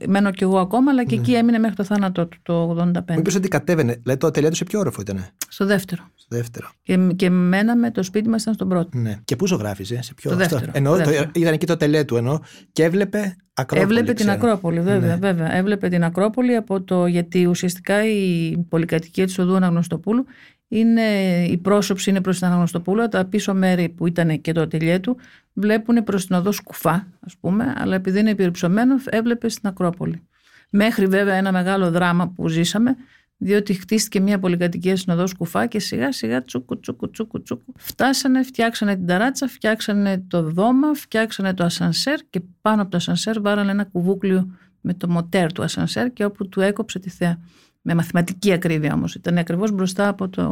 μένω 0.08 0.32
κι 0.32 0.44
εγώ 0.44 0.60
ακόμα, 0.60 0.92
αλλά 0.92 1.04
και 1.06 1.16
ναι. 1.16 1.22
εκεί 1.22 1.34
έμεινε 1.34 1.60
μέχρι 1.60 1.76
το 1.76 1.84
θάνατό 1.84 2.28
του 2.28 2.38
το 2.42 2.78
85. 2.80 2.94
Μου 2.94 3.20
είπες 3.20 3.36
ότι 3.36 3.48
κατέβαινε, 3.48 3.94
δηλαδή 4.04 4.20
το 4.20 4.28
ατελείο 4.28 4.50
του 4.50 4.56
σε 4.56 4.64
ποιο 4.64 4.80
όροφο 4.80 5.02
ήταν. 5.02 5.26
Στο 5.48 5.66
δεύτερο. 5.66 6.10
Στο 6.16 6.36
δεύτερο. 6.36 6.70
Και, 6.82 6.98
και 7.16 7.30
μέναμε, 7.30 7.92
το 7.92 8.04
σπίτι 8.04 8.30
μας 8.30 8.42
ήταν 8.42 8.54
στον 8.54 8.70
πρώτο. 8.70 8.98
Ναι. 8.98 9.20
Και 9.26 9.36
πού 9.36 9.48
ζωγράφιζε, 9.48 10.02
σε 10.02 10.14
ποιο 10.14 10.32
όροφο; 10.32 10.50
δεύτερο. 10.50 10.72
Ενώ 10.76 10.96
δεύτερο. 10.96 11.32
ήταν 11.36 11.54
εκεί 11.54 11.66
το 11.66 11.74
ατελείο 11.74 12.06
του, 12.06 12.16
ενώ 12.16 12.42
και 12.72 12.84
έβλεπε 12.84 13.36
Ακρόπολη, 13.54 13.90
Έβλεπε 13.92 14.14
ξέρω. 14.14 14.32
την 14.32 14.44
Ακρόπολη, 14.44 14.80
βέβαια, 14.80 15.10
ναι. 15.10 15.16
βέβαια. 15.16 15.56
Έβλεπε 15.56 15.90
την 15.90 16.04
Ακρόπολη 16.04 16.56
από 16.56 16.82
το, 16.82 17.06
γιατί 17.06 17.46
ουσιαστικά 17.46 18.06
η 18.06 18.58
πολυκατοικία 18.70 19.26
της 19.26 19.40
οδού 19.40 19.56
Αναγνωστοπούλου 19.56 20.26
είναι, 20.70 21.02
η 21.50 21.58
πρόσωψη 21.58 22.10
είναι 22.10 22.22
προς 22.22 22.38
την 22.38 22.48
Αναγνωστοπούλου, 22.48 23.08
τα 23.08 23.26
πίσω 23.26 23.54
μέρη 23.54 23.90
που 23.90 24.08
ήταν 24.08 24.42
και 24.42 24.52
το 24.52 24.62
ατελιέ 24.62 25.00
του 25.00 25.18
βλέπουν 25.54 26.04
προς 26.04 26.26
την 26.26 26.36
οδό 26.36 26.52
Σκουφά, 26.52 27.08
ας 27.20 27.38
πούμε, 27.40 27.74
αλλά 27.78 27.96
επειδή 27.96 28.20
είναι 28.20 28.30
επιρρυψωμένος 28.30 29.06
έβλεπε 29.06 29.50
στην 29.50 29.70
Ακρόπολη. 29.70 30.22
Μέχρι 30.70 31.06
βέβαια 31.06 31.34
ένα 31.34 31.52
μεγάλο 31.52 31.92
δράμα 31.92 32.28
που 32.28 32.48
ζήσαμε, 32.48 32.96
διότι 33.38 33.74
χτίστηκε 33.74 34.20
μια 34.20 34.40
πολυκατοικία 34.40 34.98
στην 34.98 35.14
οδό 35.14 35.28
Σκουφά 35.28 35.66
και 35.66 35.80
σιγά 35.80 36.12
σιγά 36.12 36.44
τσούκου 36.44 36.80
τσούκου 36.80 37.10
τσούκου 37.10 37.42
τσούκου. 37.42 37.74
Φτάσανε, 37.78 38.44
φτιάξανε 38.44 38.96
την 38.96 39.06
ταράτσα, 39.06 39.48
φτιάξανε 39.48 40.24
το 40.28 40.42
δώμα, 40.44 40.94
φτιάξανε 40.94 41.54
το 41.54 41.64
ασανσέρ 41.64 42.20
και 42.30 42.42
πάνω 42.62 42.82
από 42.82 42.92
το 42.92 42.98
ασανσέρ 42.98 43.42
βάρανε 43.42 43.72
ένα 43.72 43.84
κουβούκλιο 43.84 44.58
με 44.82 44.94
το 44.94 45.10
μοτέρ 45.10 45.54
του 45.54 45.64
ασανσέρ 45.64 46.14
και 46.14 46.26
όπου 46.26 46.50
του 46.50 46.62
έκοψε 46.62 47.00
τη 47.00 47.10
θέα. 47.10 47.40
Με 47.92 47.96
μαθηματική 47.96 48.52
ακρίβεια 48.52 48.94
όμως. 48.94 49.16
Ήταν 49.16 49.38
ακριβώς 49.38 49.72
μπροστά 49.72 50.08
από, 50.08 50.30
το, 50.30 50.44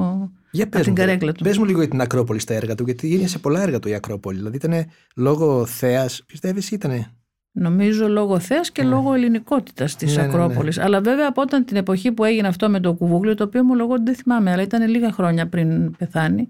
για 0.52 0.64
από 0.64 0.80
την 0.80 0.96
καρέκλα 0.96 1.32
του. 1.32 1.44
Πες 1.44 1.58
μου 1.58 1.66
λίγο 1.66 1.80
για 1.80 1.90
την 1.90 2.02
Ακρόπολη 2.02 2.40
στα 2.40 2.54
έργα 2.54 2.76
του, 2.76 2.84
γιατί 2.84 3.08
έγινε 3.08 3.28
σε 3.28 3.40
πολλά 3.40 3.62
έργα 3.62 3.80
του 3.80 3.88
η 3.88 3.94
Ακρόπολη. 3.94 4.38
Δηλαδή 4.38 4.56
ήταν 4.56 4.86
λόγω 5.16 5.66
θέα, 5.66 6.10
πιστεύεις, 6.28 6.72
ήταν. 6.72 7.12
Νομίζω 7.52 8.08
λόγω 8.08 8.40
θέα 8.40 8.62
και 8.72 8.84
ναι. 8.84 8.90
λόγω 8.90 9.14
ελληνικότητας 9.14 9.96
της 9.96 10.16
ναι, 10.16 10.22
Ακρόπολη. 10.22 10.70
Ναι, 10.70 10.76
ναι. 10.76 10.84
Αλλά 10.84 11.02
βέβαια 11.02 11.28
από 11.28 11.42
όταν 11.42 11.66
την 11.66 11.78
εποχή 11.78 12.12
που 12.12 12.24
έγινε 12.24 12.48
αυτό 12.48 12.70
με 12.70 12.80
το 12.80 12.94
κουβούγλιο, 12.94 13.36
το 13.36 13.44
οποίο 13.44 13.60
ομολογώ 13.60 13.94
ότι 13.94 14.04
δεν 14.04 14.16
θυμάμαι, 14.16 14.52
αλλά 14.52 14.62
ήταν 14.62 14.90
λίγα 14.90 15.12
χρόνια 15.12 15.48
πριν 15.48 15.92
πεθάνει, 15.98 16.48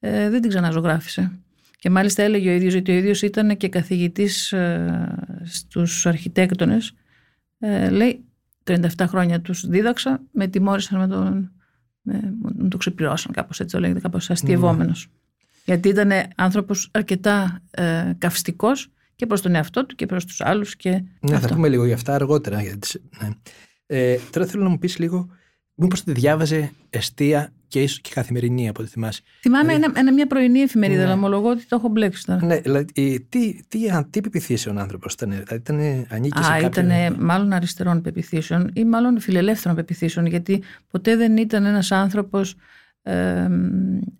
ε, 0.00 0.30
δεν 0.30 0.40
την 0.40 0.50
ξαναζωγράφησε. 0.50 1.32
Και 1.78 1.90
μάλιστα 1.90 2.22
έλεγε 2.22 2.50
ο 2.50 2.52
ίδιος 2.52 2.74
ότι 2.74 2.92
ο 2.92 2.94
ίδιος 2.94 3.22
ήταν 3.22 3.56
και 3.56 3.68
καθηγητής 3.68 4.52
ε, 4.52 5.16
στους 5.44 6.06
αρχιτέκτονες. 6.06 6.92
Ε, 7.58 7.90
λέει 7.90 8.24
37 8.64 8.86
χρόνια 9.06 9.40
τους 9.40 9.66
δίδαξα, 9.66 10.22
με 10.32 10.46
τιμώρησαν 10.46 10.98
με 10.98 11.08
τον. 11.08 11.52
Με, 12.02 12.34
μου 12.40 12.68
το 12.68 12.76
ξεπληρώσαν 12.76 13.32
κάπως 13.32 13.60
έτσι, 13.60 13.74
το 13.74 13.80
λέγεται, 13.80 14.00
κάπως 14.00 14.30
αστειευόμενος. 14.30 15.06
Mm. 15.08 15.12
Γιατί 15.64 15.88
ήταν 15.88 16.10
άνθρωπος 16.36 16.88
αρκετά 16.92 17.62
ε, 17.70 18.12
καυστικός 18.18 18.88
και 19.16 19.26
προς 19.26 19.40
τον 19.40 19.54
εαυτό 19.54 19.86
του 19.86 19.94
και 19.94 20.06
προς 20.06 20.24
τους 20.24 20.40
άλλους. 20.40 20.76
Ναι, 20.84 21.02
αυτό. 21.22 21.48
θα 21.48 21.54
πούμε 21.54 21.68
λίγο 21.68 21.84
για 21.84 21.94
αυτά 21.94 22.14
αργότερα. 22.14 22.62
Ναι. 22.62 23.28
Ε, 23.86 24.18
τώρα 24.30 24.46
θέλω 24.46 24.62
να 24.62 24.68
μου 24.68 24.78
πεις 24.78 24.98
λίγο, 24.98 25.28
μήπως 25.74 26.02
τη 26.04 26.12
διάβαζε 26.12 26.72
εστία 26.90 27.52
και 27.70 27.82
ίσως 27.82 28.00
και 28.00 28.10
καθημερινή 28.14 28.68
από 28.68 28.82
ό,τι 28.82 28.90
θυμάσαι. 28.90 29.22
Θυμάμαι 29.40 29.74
δηλαδή, 29.74 29.84
ένα, 29.84 29.98
ένα, 29.98 30.12
μια 30.12 30.26
πρωινή 30.26 30.60
εφημερίδα, 30.60 31.06
ναι. 31.06 31.12
ομολογώ 31.12 31.50
ότι 31.50 31.66
το 31.66 31.76
έχω 31.76 31.88
μπλέξει 31.88 32.26
τώρα. 32.26 32.44
Ναι, 32.44 32.60
δηλαδή, 32.60 32.84
τι, 33.28 33.64
τι, 33.68 33.90
τι 34.10 34.20
πεπιθήσεων 34.20 34.78
άνθρωπος 34.78 35.12
ήταν, 35.12 35.30
δηλαδή 35.30 35.54
ήταν 35.54 36.06
ανήκει 36.08 36.42
σε 36.42 36.50
κάποιον... 36.60 36.86
ήταν 36.86 37.16
μάλλον 37.24 37.52
αριστερών 37.52 38.02
πεπιθήσεων 38.02 38.70
ή 38.74 38.84
μάλλον 38.84 39.20
φιλελεύθερων 39.20 39.76
πεπιθήσεων, 39.76 40.26
γιατί 40.26 40.62
ποτέ 40.90 41.16
δεν 41.16 41.36
ήταν 41.36 41.64
ένας 41.64 41.92
άνθρωπος. 41.92 42.56
Ε, 43.02 43.48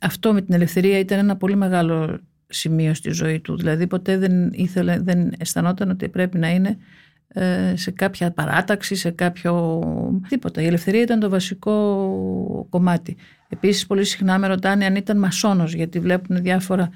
αυτό 0.00 0.33
με 0.33 0.42
την 0.42 0.54
ελευθερία 0.54 0.99
ήταν 0.99 1.19
ένα 1.19 1.37
πολύ 1.37 1.57
μεγάλο 1.57 2.21
σημείο 2.47 2.95
στη 2.95 3.11
ζωή 3.11 3.40
του. 3.40 3.57
Δηλαδή 3.57 3.87
ποτέ 3.87 4.19
δεν, 4.19 4.50
ήθελε, 4.52 4.99
δεν 5.00 5.33
αισθανόταν 5.38 5.90
ότι 5.90 6.09
πρέπει 6.09 6.38
να 6.38 6.50
είναι 6.50 6.78
ε, 7.28 7.76
σε 7.76 7.90
κάποια 7.90 8.30
παράταξη, 8.30 8.95
σε 8.95 9.11
κάποιο 9.11 10.23
τίποτα. 10.28 10.62
Η 10.62 10.66
ελευθερία 10.66 11.02
ήταν 11.02 11.21
το 11.21 11.28
βασικό 11.28 12.66
κομμάτι. 12.71 13.16
Επίσης 13.52 13.87
πολύ 13.87 14.04
συχνά 14.04 14.38
με 14.38 14.47
ρωτάνε 14.47 14.85
αν 14.85 14.97
ήταν 14.97 15.19
μασόνος 15.19 15.75
γιατί 15.75 16.00
βλέπουν 16.00 16.42
διάφορα 16.42 16.90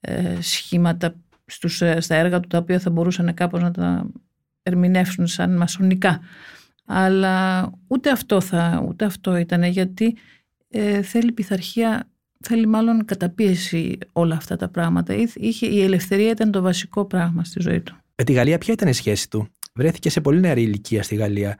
ε, 0.00 0.36
σχήματα 0.40 1.14
στους, 1.46 1.82
ε, 1.82 2.00
στα 2.00 2.14
έργα 2.14 2.40
του 2.40 2.48
τα 2.48 2.58
οποία 2.58 2.78
θα 2.78 2.90
μπορούσαν 2.90 3.34
κάπως 3.34 3.62
να 3.62 3.70
τα 3.70 4.06
ερμηνεύσουν 4.62 5.26
σαν 5.26 5.56
μασονικά. 5.56 6.20
Αλλά 6.84 7.66
ούτε 7.86 8.10
αυτό, 8.10 8.40
θα, 8.40 8.84
ούτε 8.88 9.04
αυτό 9.04 9.36
ήταν 9.36 9.62
γιατί 9.62 10.16
ε, 10.68 11.02
θέλει 11.02 11.32
πειθαρχία 11.32 12.08
θέλει 12.40 12.66
μάλλον 12.66 13.04
καταπίεση 13.04 13.98
όλα 14.12 14.34
αυτά 14.34 14.56
τα 14.56 14.68
πράγματα. 14.68 15.14
Είχε, 15.34 15.66
η 15.66 15.82
ελευθερία 15.82 16.30
ήταν 16.30 16.50
το 16.50 16.62
βασικό 16.62 17.04
πράγμα 17.04 17.44
στη 17.44 17.62
ζωή 17.62 17.80
του. 17.80 17.96
Με 18.14 18.24
τη 18.24 18.32
Γαλλία 18.32 18.58
ποια 18.58 18.72
ήταν 18.72 18.88
η 18.88 18.92
σχέση 18.92 19.30
του; 19.30 19.48
Βρέθηκε 19.74 20.10
σε 20.10 20.20
πολύ 20.20 20.40
νεαρή 20.40 20.62
ηλικία 20.62 21.02
στη 21.02 21.14
Γαλλία. 21.14 21.58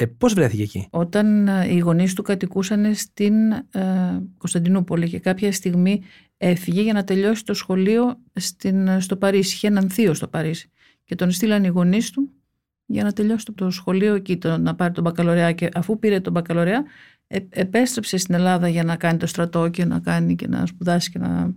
Ε, 0.00 0.06
Πώς 0.06 0.34
βρέθηκε 0.34 0.62
εκεί, 0.62 0.86
Όταν 0.90 1.48
ε, 1.48 1.74
οι 1.74 1.78
γονείς 1.78 2.14
του 2.14 2.22
κατοικούσαν 2.22 2.94
στην 2.94 3.50
ε, 3.50 3.62
Κωνσταντινούπολη 4.38 5.08
και 5.08 5.18
κάποια 5.18 5.52
στιγμή 5.52 6.02
έφυγε 6.36 6.82
για 6.82 6.92
να 6.92 7.04
τελειώσει 7.04 7.44
το 7.44 7.54
σχολείο 7.54 8.18
στην, 8.34 9.00
στο 9.00 9.16
Παρίσι. 9.16 9.54
Είχε 9.54 9.66
έναν 9.66 9.90
θείο 9.90 10.14
στο 10.14 10.28
Παρίσι. 10.28 10.70
Και 11.04 11.14
τον 11.14 11.30
στείλαν 11.30 11.64
οι 11.64 11.68
γονείς 11.68 12.10
του 12.10 12.30
για 12.86 13.04
να 13.04 13.12
τελειώσει 13.12 13.46
το 13.54 13.70
σχολείο 13.70 14.14
εκεί, 14.14 14.36
το, 14.36 14.58
να 14.58 14.74
πάρει 14.74 14.92
τον 14.92 15.04
μπακαλωριά. 15.04 15.52
Και 15.52 15.68
αφού 15.74 15.98
πήρε 15.98 16.20
τον 16.20 16.32
μπακαλωριά, 16.32 16.84
ε, 17.26 17.38
επέστρεψε 17.48 18.16
στην 18.16 18.34
Ελλάδα 18.34 18.68
για 18.68 18.84
να 18.84 18.96
κάνει 18.96 19.18
το 19.18 19.26
στρατό 19.26 19.68
και 19.68 19.84
να 19.84 19.98
κάνει 19.98 20.34
και 20.34 20.46
να 20.48 20.66
σπουδάσει 20.66 21.10
και 21.10 21.18
να, 21.18 21.54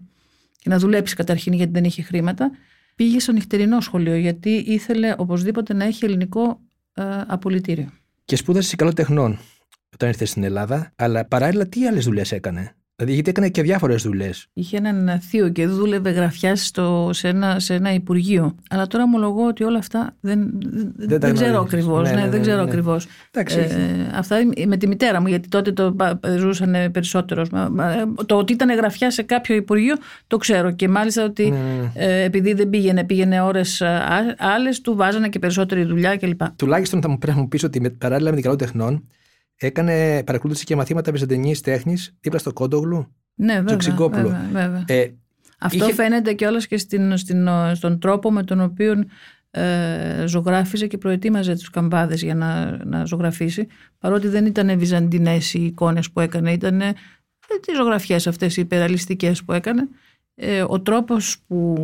και 0.57 0.69
να 0.69 0.77
δουλέψει 0.79 1.15
καταρχήν 1.15 1.53
γιατί 1.53 1.71
δεν 1.71 1.83
είχε 1.83 2.01
χρήματα. 2.01 2.51
Πήγε 2.95 3.19
στο 3.19 3.31
νυχτερινό 3.31 3.81
σχολείο 3.81 4.15
γιατί 4.15 4.49
ήθελε 4.49 5.15
οπωσδήποτε 5.17 5.73
να 5.73 5.83
έχει 5.83 6.05
ελληνικό 6.05 6.59
ε, 6.93 7.03
απολυτήριο. 7.27 7.89
Και 8.25 8.35
σπούδασε 8.35 8.67
σε 8.67 8.93
τεχνών 8.93 9.39
όταν 9.93 10.09
ήρθε 10.09 10.25
στην 10.25 10.43
Ελλάδα, 10.43 10.91
αλλά 10.95 11.25
παράλληλα 11.25 11.67
τι 11.67 11.87
άλλες 11.87 12.05
δουλειές 12.05 12.31
έκανε; 12.31 12.75
Δηλαδή, 12.95 13.13
γιατί 13.13 13.29
έκανε 13.29 13.49
και 13.49 13.61
διάφορες 13.61 14.03
δουλειές. 14.03 14.47
Είχε 14.53 14.77
έναν 14.77 15.19
θείο 15.19 15.49
και 15.49 15.67
δούλευε 15.67 16.09
γραφιάς 16.09 16.71
σε, 17.09 17.27
ένα, 17.27 17.59
σε 17.59 17.73
ένα 17.73 17.93
υπουργείο. 17.93 18.55
Αλλά 18.69 18.87
τώρα 18.87 19.03
ομολογώ 19.03 19.47
ότι 19.47 19.63
όλα 19.63 19.77
αυτά 19.77 20.15
δεν, 20.19 20.51
δεν, 20.95 21.19
δεν 21.19 21.33
ξέρω 21.33 21.59
ακριβώς. 21.59 22.09
Ναι, 22.09 22.15
ναι, 22.15 22.21
ναι, 22.21 22.29
δεν 22.29 22.41
ξέρω 22.41 22.57
ναι, 22.57 22.63
ακριβώς. 22.63 23.07
Ε, 23.31 23.43
αυτά 24.13 24.35
με 24.67 24.77
τη 24.77 24.87
μητέρα 24.87 25.21
μου, 25.21 25.27
γιατί 25.27 25.47
τότε 25.47 25.71
το 25.71 25.95
ζούσαν 26.37 26.75
περισσότερος. 26.91 27.49
Ε, 27.49 28.23
το 28.25 28.35
ότι 28.35 28.53
ήταν 28.53 28.75
γραφιά 28.75 29.11
σε 29.11 29.21
κάποιο 29.21 29.55
υπουργείο 29.55 29.95
το 30.27 30.37
ξέρω. 30.37 30.71
Και 30.71 30.87
μάλιστα 30.87 31.23
ότι 31.23 31.49
ναι, 31.49 31.57
ναι, 31.57 31.91
ε, 31.93 32.23
επειδή 32.23 32.53
δεν 32.53 32.69
πήγαινε, 32.69 33.03
πήγαινε 33.03 33.41
ώρες 33.41 33.81
άλλες, 34.37 34.81
του 34.81 34.95
βάζανε 34.95 35.29
και 35.29 35.39
περισσότερη 35.39 35.83
δουλειά 35.83 36.17
κλπ. 36.17 36.41
Τουλάχιστον 36.55 37.01
θα 37.01 37.09
μου 37.09 37.17
πρέπει 37.17 37.35
να 37.35 37.41
μου 37.41 37.47
πεις 37.47 37.63
ότι 37.63 37.89
παράλληλα 37.97 38.29
με 38.29 38.35
την 38.35 38.43
καλό 38.43 38.55
τεχνών 38.55 39.03
έκανε, 39.65 40.23
παρακολούθησε 40.23 40.65
και 40.65 40.75
μαθήματα 40.75 41.11
βυζαντινή 41.11 41.55
τέχνης 41.55 42.15
δίπλα 42.19 42.39
στο 42.39 42.53
Κόντογλου. 42.53 43.07
Ναι, 43.35 43.61
βέβαια. 43.61 44.09
βέβαια, 44.09 44.47
βέβαια. 44.51 44.83
Ε, 44.87 45.13
Αυτό 45.59 45.83
είχε... 45.85 45.93
φαίνεται 45.93 46.33
και 46.33 46.47
και 46.67 46.77
στην, 46.77 47.17
στην, 47.17 47.47
στον 47.73 47.99
τρόπο 47.99 48.31
με 48.31 48.43
τον 48.43 48.61
οποίο 48.61 49.03
ε, 49.51 50.23
ζωγράφιζε 50.27 50.87
και 50.87 50.97
προετοίμαζε 50.97 51.53
τους 51.55 51.69
καμπάδες 51.69 52.21
για 52.21 52.35
να, 52.35 52.79
να 52.85 53.05
ζωγραφίσει 53.05 53.67
παρότι 53.99 54.27
δεν 54.27 54.45
ήταν 54.45 54.79
βυζαντινές 54.79 55.53
οι 55.53 55.65
εικόνες 55.65 56.11
που 56.11 56.19
έκανε 56.19 56.51
ήταν 56.51 56.81
ε, 56.81 56.93
τις 57.61 57.75
ζωγραφιές 57.75 58.27
αυτές 58.27 58.57
οι 58.57 58.61
υπεραλιστικές 58.61 59.43
που 59.43 59.53
έκανε 59.53 59.87
ε, 60.35 60.63
ο 60.67 60.81
τρόπος 60.81 61.37
που 61.47 61.77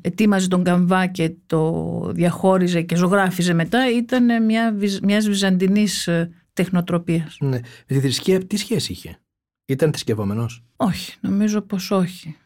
ετοίμαζε 0.00 0.48
τον 0.48 0.64
καμβά 0.64 1.06
και 1.06 1.32
το 1.46 2.10
διαχώριζε 2.14 2.82
και 2.82 2.96
ζωγράφιζε 2.96 3.54
μετά 3.54 3.90
ήταν 3.90 4.44
μια, 4.44 4.76
μιας 5.02 5.26
βυζαντινής 5.26 6.06
ε, 6.06 6.30
τεχνοτροπίας. 6.56 7.36
Ναι. 7.40 7.48
Με 7.48 7.60
τη 7.86 8.00
θρησκεία 8.00 8.46
τι 8.46 8.56
σχέση 8.56 8.92
είχε; 8.92 9.18
Ήταν 9.66 9.88
θρησκευόμενος; 9.90 10.64
Όχι, 10.76 11.16
νομίζω 11.20 11.60
πως 11.60 11.90
όχι. 11.90 12.36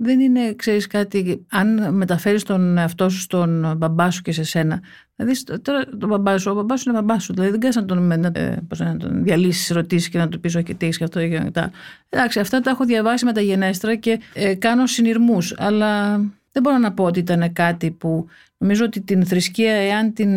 Δεν 0.00 0.20
είναι, 0.20 0.54
ξέρεις 0.54 0.86
κάτι, 0.86 1.46
αν 1.50 1.94
μεταφέρεις 1.94 2.42
τον 2.42 2.78
εαυτό 2.78 3.08
σου 3.08 3.20
στον 3.20 3.76
μπαμπά 3.76 4.10
σου 4.10 4.22
και 4.22 4.32
σε 4.32 4.42
σένα, 4.42 4.80
δηλαδή 5.16 5.44
τώρα 5.62 5.84
τον 5.98 6.08
μπαμπά 6.08 6.38
σου, 6.38 6.50
ο 6.50 6.54
μπαμπάς 6.54 6.80
σου 6.80 6.90
είναι 6.90 6.98
μπαμπάς 6.98 7.24
σου, 7.24 7.32
δηλαδή 7.32 7.50
δεν 7.50 7.60
κάνεις 7.60 7.76
να 7.76 7.84
τον, 7.84 8.12
ε, 8.12 8.62
πώς 8.68 8.78
να 8.78 8.96
τον 8.96 9.22
διαλύσεις 9.22 9.70
ερωτήσεις 9.70 10.08
και 10.08 10.18
να 10.18 10.28
του 10.28 10.40
πεις 10.40 10.54
όχι 10.54 10.74
τι 10.74 10.88
και 10.88 11.04
αυτό 11.04 11.28
και 11.28 11.40
μετά. 11.40 11.70
Εντάξει, 12.08 12.40
αυτά 12.40 12.60
τα 12.60 12.70
έχω 12.70 12.84
διαβάσει 12.84 13.24
με 13.24 13.32
τα 13.32 13.40
γενέστρα 13.40 13.94
και 13.94 14.20
ε, 14.32 14.54
κάνω 14.54 14.86
συνειρμούς, 14.86 15.54
αλλά 15.58 16.16
δεν 16.52 16.62
μπορώ 16.62 16.78
να 16.78 16.92
πω 16.92 17.04
ότι 17.04 17.18
ήταν 17.18 17.52
κάτι 17.52 17.90
που 17.90 18.26
νομίζω 18.58 18.84
ότι 18.84 19.00
την 19.00 19.26
θρησκεία, 19.26 19.72
εάν 19.72 20.12
την 20.12 20.32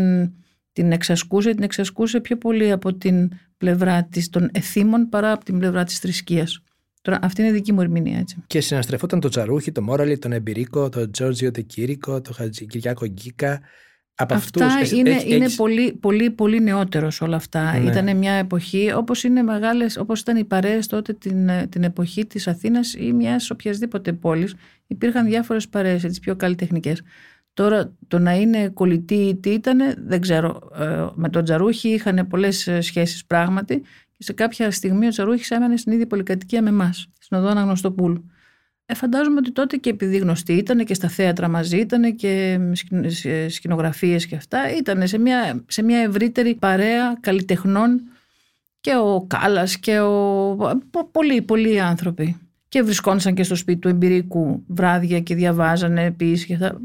την 0.73 0.91
εξασκούσε, 0.91 1.53
την 1.53 1.63
εξασκούσε 1.63 2.19
πιο 2.19 2.37
πολύ 2.37 2.71
από 2.71 2.93
την 2.93 3.31
πλευρά 3.57 4.03
της 4.03 4.29
των 4.29 4.49
εθήμων 4.53 5.09
παρά 5.09 5.31
από 5.31 5.45
την 5.45 5.59
πλευρά 5.59 5.83
της 5.83 5.99
θρησκείας. 5.99 6.63
Τώρα, 7.01 7.19
αυτή 7.21 7.41
είναι 7.41 7.51
δική 7.51 7.73
μου 7.73 7.81
ερμηνεία, 7.81 8.19
έτσι. 8.19 8.43
Και 8.47 8.61
συναστρεφόταν 8.61 9.19
το 9.19 9.29
Τσαρούχη, 9.29 9.71
το 9.71 9.81
Μόραλι, 9.81 10.17
τον 10.17 10.31
Εμπειρίκο, 10.31 10.89
τον 10.89 11.11
Τζόρτζιο 11.11 11.51
Τεκύρικο, 11.51 12.21
τον 12.21 12.33
Χατζικυριάκο 12.33 13.05
Γκίκα. 13.05 13.61
Από 14.15 14.33
αυτά 14.33 14.65
αυτούς, 14.65 14.91
είναι, 14.91 15.09
έχ, 15.09 15.25
είναι 15.25 15.49
πολύ, 15.49 15.93
πολύ, 15.93 16.31
πολύ 16.31 16.61
νεότερος 16.61 17.21
όλα 17.21 17.35
αυτά. 17.35 17.79
Ναι. 17.79 17.89
Ήταν 17.89 18.17
μια 18.17 18.33
εποχή, 18.33 18.91
όπως, 18.95 19.23
είναι 19.23 19.41
μεγάλες, 19.41 19.97
όπως 19.97 20.19
ήταν 20.19 20.37
οι 20.37 20.43
παρέες 20.45 20.87
τότε 20.87 21.13
την, 21.13 21.49
την 21.69 21.83
εποχή 21.83 22.25
της 22.25 22.47
Αθήνας 22.47 22.93
ή 22.93 23.13
μιας 23.13 23.49
οποιασδήποτε 23.49 24.13
πόλης, 24.13 24.55
υπήρχαν 24.87 25.25
διάφορες 25.25 25.67
παρέες, 25.67 26.03
έτσι 26.03 26.19
πιο 26.19 26.35
καλλιτεχνικές. 26.35 27.01
Τώρα 27.53 27.93
το 28.07 28.19
να 28.19 28.35
είναι 28.35 28.69
κολλητή 28.69 29.15
ή 29.15 29.35
τι 29.35 29.49
ήταν, 29.49 29.79
δεν 29.97 30.21
ξέρω. 30.21 30.71
Ε, 30.79 31.05
με 31.13 31.29
τον 31.29 31.43
Τζαρούχη 31.43 31.89
είχαν 31.89 32.27
πολλές 32.27 32.69
σχέσεις 32.79 33.25
πράγματι 33.25 33.79
και 34.17 34.23
σε 34.23 34.33
κάποια 34.33 34.71
στιγμή 34.71 35.05
ο 35.05 35.09
Τζαρούχης 35.09 35.51
έμενε 35.51 35.77
στην 35.77 35.91
ίδια 35.91 36.07
πολυκατοικία 36.07 36.61
με 36.61 36.69
εμάς, 36.69 37.07
στην 37.19 37.37
οδό 37.37 37.47
Αναγνωστοπούλου. 37.47 38.25
Ε, 38.85 38.93
φαντάζομαι 38.93 39.37
ότι 39.37 39.51
τότε 39.51 39.77
και 39.77 39.89
επειδή 39.89 40.17
γνωστοί 40.17 40.53
ήταν 40.53 40.85
και 40.85 40.93
στα 40.93 41.07
θέατρα 41.07 41.47
μαζί 41.47 41.77
ήταν 41.77 42.15
και 42.15 42.59
σκηνογραφίες 43.47 44.25
και 44.25 44.35
αυτά, 44.35 44.75
ήταν 44.77 45.07
σε 45.07 45.17
μια, 45.17 45.63
σε 45.67 45.81
μια 45.81 45.97
ευρύτερη 45.99 46.55
παρέα 46.55 47.17
καλλιτεχνών 47.19 48.01
και 48.81 48.95
ο 48.95 49.25
Κάλλας 49.27 49.77
και 49.77 49.99
ο... 49.99 50.81
πολλοί, 51.11 51.41
πολλοί 51.41 51.79
άνθρωποι. 51.79 52.37
Και 52.67 52.81
βρισκόντουσαν 52.81 53.33
και 53.33 53.43
στο 53.43 53.55
σπίτι 53.55 53.79
του 53.79 53.87
εμπειρικού 53.87 54.63
βράδια 54.67 55.19
και 55.19 55.35
διαβάζανε 55.35 56.03
επίση 56.03 56.45
και 56.45 56.53
αυτά. 56.53 56.81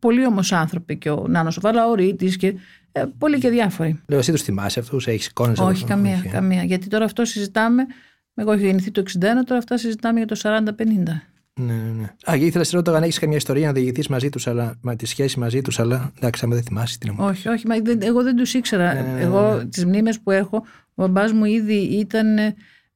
Πολλοί 0.00 0.26
όμως 0.26 0.52
άνθρωποι 0.52 0.98
και 0.98 1.10
ο 1.10 1.26
Νάνος 1.28 1.58
Βαλαωρίτης 1.60 2.36
και 2.36 2.54
ε, 2.92 3.04
πολλοί 3.18 3.38
και 3.38 3.48
διάφοροι. 3.48 4.00
Λέω, 4.06 4.18
εσύ 4.18 4.32
τους 4.32 4.42
θυμάσαι 4.42 4.80
αυτούς, 4.80 5.06
έχεις 5.06 5.26
εικόνες 5.26 5.58
Όχι, 5.58 5.84
καμία, 5.84 6.16
όχι. 6.16 6.28
καμία. 6.28 6.62
Γιατί 6.62 6.88
τώρα 6.88 7.04
αυτό 7.04 7.24
συζητάμε. 7.24 7.86
Εγώ 8.34 8.52
έχω 8.52 8.60
γεννηθεί 8.60 8.90
το 8.90 9.02
61, 9.02 9.18
τώρα 9.20 9.56
αυτά 9.56 9.76
συζητάμε 9.76 10.18
για 10.18 10.26
το 10.26 10.40
40-50. 10.42 11.22
Ναι, 11.54 11.72
ναι, 11.72 11.72
ναι. 11.72 12.04
Α, 12.30 12.36
ήθελα 12.36 12.50
να 12.54 12.64
σε 12.64 12.76
ρωτήσω 12.76 12.96
αν 12.96 13.02
έχεις 13.02 13.18
καμία 13.18 13.36
ιστορία 13.36 13.66
να 13.66 13.72
διηγηθείς 13.72 14.08
μαζί 14.08 14.28
τους, 14.28 14.46
αλλά 14.46 14.74
με 14.80 14.96
τη 14.96 15.06
σχέση 15.06 15.38
μαζί 15.38 15.62
τους, 15.62 15.80
αλλά 15.80 16.12
εντάξει, 16.16 16.44
άμα 16.44 16.54
δεν 16.54 16.64
θυμάσαι 16.64 16.98
την 16.98 17.14
Όχι, 17.16 17.48
όχι, 17.48 17.66
μα, 17.66 17.80
δεν, 17.80 17.98
εγώ 18.02 18.22
δεν 18.22 18.36
τους 18.36 18.54
ήξερα. 18.54 18.94
Ναι, 18.94 19.00
ναι, 19.00 19.12
ναι, 19.12 19.20
εγώ 19.20 19.54
ναι. 19.54 19.64
τις 19.64 19.84
μνήμες 19.84 20.20
που 20.20 20.30
έχω, 20.30 20.56
ο 20.94 21.02
μπαμπάς 21.02 21.32
μου 21.32 21.44
ήδη 21.44 21.74
ήταν. 21.74 22.38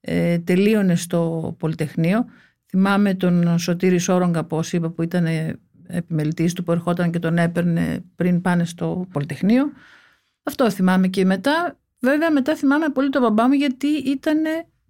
Ε, 0.06 0.38
τελείωνε 0.38 0.96
στο 0.96 1.54
Πολυτεχνείο. 1.58 2.25
Θυμάμαι 2.66 3.14
τον 3.14 3.58
Σωτήρης 3.58 4.02
Σόρογκα, 4.02 4.40
όπω 4.40 4.61
είπα, 4.73 4.90
που 4.90 5.02
ήταν 5.02 5.26
επιμελητής 5.87 6.53
του, 6.53 6.64
που 6.64 6.73
ερχόταν 6.73 7.11
και 7.11 7.19
τον 7.19 7.38
έπαιρνε 7.38 8.05
πριν 8.17 8.41
πάνε 8.41 8.64
στο 8.64 9.07
Πολυτεχνείο. 9.12 9.73
Αυτό 10.43 10.71
θυμάμαι 10.71 11.09
και 11.09 11.25
μετά. 11.25 11.79
Βέβαια, 12.00 12.31
μετά 12.31 12.57
θυμάμαι 12.57 12.88
πολύ 12.88 13.09
τον 13.09 13.23
μπαμπά 13.23 13.47
μου 13.47 13.53
γιατί 13.53 13.87
ήταν 13.87 14.37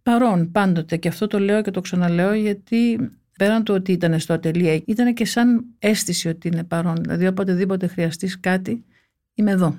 παρόν 0.03 0.51
πάντοτε. 0.51 0.97
Και 0.97 1.09
αυτό 1.09 1.27
το 1.27 1.39
λέω 1.39 1.63
και 1.63 1.71
το 1.71 1.81
ξαναλέω 1.81 2.35
γιατί 2.35 3.11
πέραν 3.39 3.65
του 3.65 3.75
ότι 3.75 3.93
ήταν 3.93 4.19
στο 4.19 4.33
ατελείο, 4.33 4.83
ήταν 4.87 5.15
και 5.15 5.25
σαν 5.25 5.65
αίσθηση 5.79 6.29
ότι 6.29 6.49
είναι 6.49 6.65
παρόν. 6.65 6.95
Δηλαδή, 7.01 7.27
οποτεδήποτε 7.27 7.87
χρειαστείς 7.87 8.41
κάτι, 8.41 8.85
είμαι 9.35 9.51
εδώ. 9.51 9.79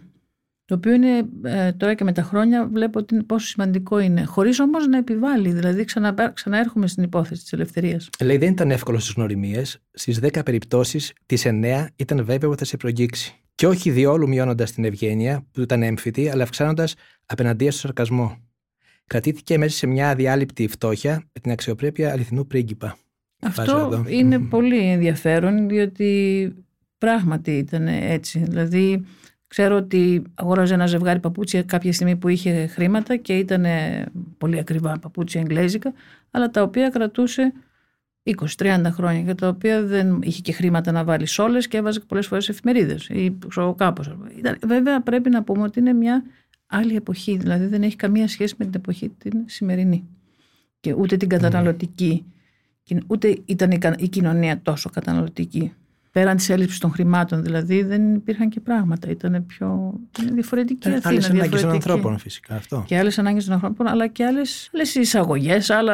Το 0.66 0.76
οποίο 0.76 0.94
είναι 0.94 1.28
ε, 1.44 1.72
τώρα 1.72 1.94
και 1.94 2.04
με 2.04 2.12
τα 2.12 2.22
χρόνια 2.22 2.68
βλέπω 2.68 3.00
ότι 3.00 3.14
είναι 3.14 3.24
πόσο 3.24 3.48
σημαντικό 3.48 4.00
είναι. 4.00 4.24
Χωρίς 4.24 4.60
όμως 4.60 4.88
να 4.88 4.98
επιβάλλει. 4.98 5.52
Δηλαδή, 5.52 5.84
ξανα, 5.84 6.32
ξαναέρχομαι 6.34 6.88
στην 6.88 7.04
υπόθεση 7.04 7.42
της 7.42 7.54
ελευθερίας. 7.54 8.10
Λέει 8.24 8.38
δεν 8.38 8.52
ήταν 8.52 8.72
εύκολο 8.72 9.00
στις 9.00 9.14
γνωριμίες. 9.16 9.82
Στις 9.92 10.20
10 10.20 10.44
περιπτώσεις, 10.46 11.14
τις 11.26 11.46
9 11.46 11.88
ήταν 11.96 12.26
βέβαιο 12.26 12.50
ότι 12.50 12.60
θα 12.60 12.66
σε 12.66 12.78
προγγίξει. 12.78 13.36
Και 13.56 13.68
όχι 13.68 13.92
διόλου 13.92 14.28
μειώνοντας 14.28 14.72
την 14.72 14.86
ευγένεια, 14.86 15.46
που 15.52 15.62
ήταν 15.62 15.84
έμφυτη, 15.84 16.30
αλλά 16.30 16.44
αυξάνοντας 16.44 16.96
απέναντία 17.26 17.72
στο 17.72 17.80
σαρκασμό. 17.80 18.38
Κρατήθηκε 19.08 19.58
μέσα 19.58 19.78
σε 19.78 19.88
μια 19.88 20.10
αδιάλειπτη 20.10 20.68
φτώχεια 20.68 21.24
με 21.34 21.40
την 21.42 21.52
αξιοπρέπεια 21.52 22.12
αληθινού 22.12 22.48
πρίγκιπα. 22.48 22.98
Αυτό 23.42 24.06
είναι 24.08 24.40
πολύ 24.40 24.90
ενδιαφέρον, 24.90 25.70
διότι 25.70 26.54
πράγματι 26.98 27.52
ήταν 27.52 27.88
έτσι. 27.88 28.40
Δηλαδή, 28.40 29.06
ξέρω 29.56 29.76
ότι 29.76 30.22
αγόραζε 30.34 30.74
ένα 30.74 30.86
ζευγάρι 30.86 31.20
παπούτσια 31.20 31.64
κάποια 31.64 31.94
στιγμή 31.94 32.16
που 32.16 32.28
είχε 32.28 32.68
χρήματα 32.68 33.16
και 33.16 33.38
ήταν 33.38 33.66
πολύ 34.38 34.60
ακριβά 34.60 35.00
παπούτσια 35.00 35.42
εγγλέζικα, 35.42 35.94
αλλά 36.32 36.50
τα 36.50 36.62
οποία 36.62 36.90
κρατούσε 36.90 37.54
20-30 38.24 38.82
χρόνια 38.86 39.22
και 39.22 39.34
τα 39.34 39.48
οποία 39.48 39.84
δεν 39.84 40.20
είχε 40.22 40.42
και 40.42 40.52
χρήματα 40.52 40.92
να 40.92 41.04
βάλει 41.04 41.28
όλες 41.38 41.68
και 41.68 41.78
έβαζε 41.78 42.00
πολλές 42.00 42.28
φορές 42.28 42.50
εφημερίδες 42.50 43.08
ή 43.10 43.38
κάπως. 43.76 44.18
Βέβαια, 44.66 45.02
πρέπει 45.02 45.30
να 45.30 45.44
πούμε 45.44 45.62
ότι 45.62 45.80
είναι 45.80 45.94
μια 45.94 46.24
άλλη 46.66 46.96
εποχή, 46.96 47.38
δηλαδή 47.38 47.66
δεν 47.66 47.84
έχει 47.84 47.96
καμία 47.96 48.28
σχέση 48.28 48.56
με 48.58 48.66
την 48.66 48.74
εποχή 48.76 49.10
την 49.10 49.44
σημερινή 49.46 50.08
και 50.80 50.94
ούτε 50.94 51.18
την 51.18 51.30
καταναλωτική 51.30 52.26
ούτε 53.08 53.42
ήταν 53.46 53.72
η 53.98 54.08
κοινωνία 54.08 54.62
τόσο 54.62 54.90
καταναλωτική. 54.90 55.74
Πέραν 56.16 56.36
της 56.36 56.50
έλλειψης 56.50 56.80
των 56.80 56.92
χρημάτων, 56.92 57.44
δηλαδή, 57.44 57.84
δεν 57.84 58.14
υπήρχαν 58.14 58.50
και 58.50 58.60
πράγματα. 58.60 59.10
Ήταν 59.10 59.46
πιο 59.46 59.94
διαφορετική 60.34 60.88
ε, 60.88 60.92
Αθήνα. 60.92 61.10
Άλλες 61.10 61.30
ανάγκες 61.30 61.62
των 61.62 61.70
ανθρώπων, 61.70 62.18
φυσικά 62.18 62.56
αυτό. 62.56 62.84
Και 62.88 62.98
άλλες 62.98 63.20
ανάγκες 63.20 63.46
των 63.46 63.54
ανθρώπων, 63.54 63.88
αλλά 63.88 64.08
και 64.08 64.26
άλλε 64.26 64.42
εισαγωγές, 64.96 65.70
άλλα, 65.70 65.94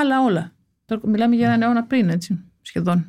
άλλα 0.00 0.22
όλα. 0.24 0.52
Τώρα 0.84 1.00
μιλάμε 1.04 1.36
για 1.36 1.46
έναν 1.46 1.62
αιώνα 1.62 1.84
πριν, 1.84 2.08
έτσι, 2.08 2.44
σχεδόν. 2.60 3.06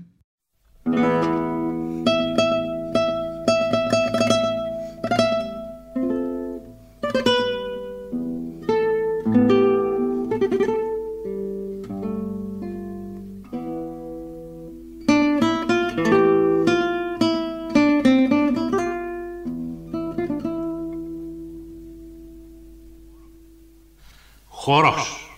Χορός, 24.82 25.30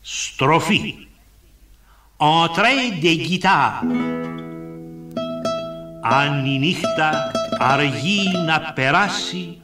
στροφή, 0.00 0.94
entrée 2.18 2.90
de 3.02 3.12
guitare. 3.26 3.86
Αν 6.02 6.44
η 6.46 6.58
νύχτα 6.58 7.30
αργεί 7.58 8.30
να 8.46 8.72
περάσει, 8.74 9.60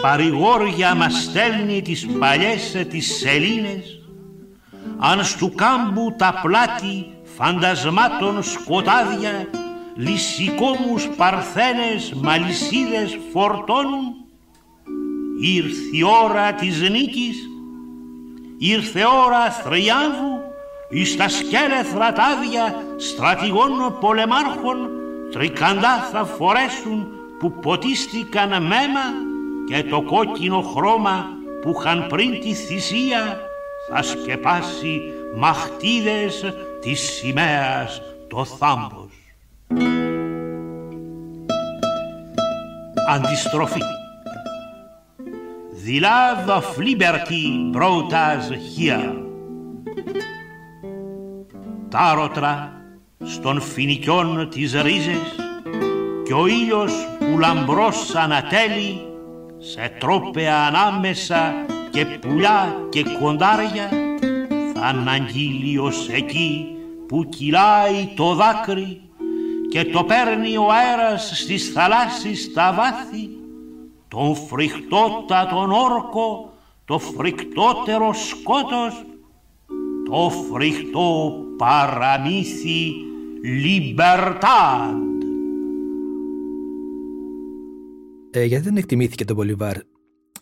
παρηγόρια 0.00 0.94
μας 0.94 1.22
στέλνει 1.22 1.82
τις 1.82 2.06
παλιές 2.18 2.86
τις 2.88 3.16
σελήνες, 3.16 4.00
αν 4.98 5.24
στου 5.24 5.54
κάμπου 5.54 6.14
τα 6.18 6.40
πλάτη 6.42 7.06
φαντασμάτων 7.36 8.42
σκοτάδια, 8.42 9.48
λυσικόμους 9.96 11.08
παρθένες 11.16 12.12
μαλισίδες 12.14 13.18
φορτώνουν, 13.32 14.14
ήρθε 15.40 15.96
η 15.96 16.02
ώρα 16.02 16.52
της 16.52 16.80
νίκης 16.90 17.36
ήρθε 18.66 19.04
ώρα 19.26 19.50
θριάμβου 19.50 20.40
εις 20.88 21.16
τα 21.16 21.28
σκέλεθρα 21.28 22.12
τάδια 22.12 22.74
στρατηγών 22.96 23.98
πολεμάρχων 24.00 24.76
τρικαντά 25.32 26.08
θα 26.12 26.24
φορέσουν 26.24 27.06
που 27.38 27.52
ποτίστηκαν 27.52 28.48
μέμα 28.48 29.06
και 29.68 29.82
το 29.82 30.02
κόκκινο 30.02 30.60
χρώμα 30.60 31.26
που 31.62 31.74
είχαν 31.78 32.06
πριν 32.06 32.40
τη 32.40 32.54
θυσία 32.54 33.40
θα 33.90 34.02
σκεπάσει 34.02 35.00
μαχτίδες 35.36 36.54
της 36.80 37.00
σημαίας 37.00 38.02
το 38.28 38.44
θάμπος. 38.44 39.12
Αντιστροφή 43.08 43.80
The 45.86 46.00
love 46.00 46.48
of 46.48 46.78
liberty 46.78 47.70
brought 47.70 48.12
us 48.12 48.48
here. 48.76 49.12
Τάρωτρα 51.88 52.72
στον 53.24 53.60
φοινικιόν 53.60 54.48
τις 54.50 54.72
ρίζες 54.82 55.36
και 56.24 56.32
ο 56.32 56.46
ήλιος 56.46 56.92
που 57.18 57.38
λαμπρός 57.38 58.14
ανατέλει 58.14 59.00
σε 59.58 59.96
τρόπεα 59.98 60.66
ανάμεσα 60.66 61.54
και 61.90 62.04
πουλιά 62.04 62.76
και 62.88 63.04
κοντάρια 63.20 63.88
θα 64.74 64.86
αναγγείλει 64.86 65.78
ως 65.78 66.08
εκεί 66.08 66.66
που 67.08 67.28
κυλάει 67.28 68.08
το 68.16 68.34
δάκρυ 68.34 69.00
και 69.70 69.84
το 69.84 70.04
παίρνει 70.04 70.56
ο 70.56 70.66
αέρας 70.72 71.30
στης 71.34 71.72
θαλάσσης 71.72 72.52
τα 72.52 72.72
βάθη 72.76 73.33
τον 74.14 74.36
φρικτότατον 74.36 75.70
όρκο, 75.70 76.52
το 76.84 76.98
φρικτότερο 76.98 78.12
σκότος, 78.12 79.04
το 80.10 80.30
φρικτό 80.30 81.34
παραμύθι 81.56 82.92
Libertad. 83.42 85.22
Ε, 88.30 88.44
γιατί 88.44 88.64
δεν 88.64 88.76
εκτιμήθηκε 88.76 89.24
το 89.24 89.34
Μπολιβάρ 89.34 89.76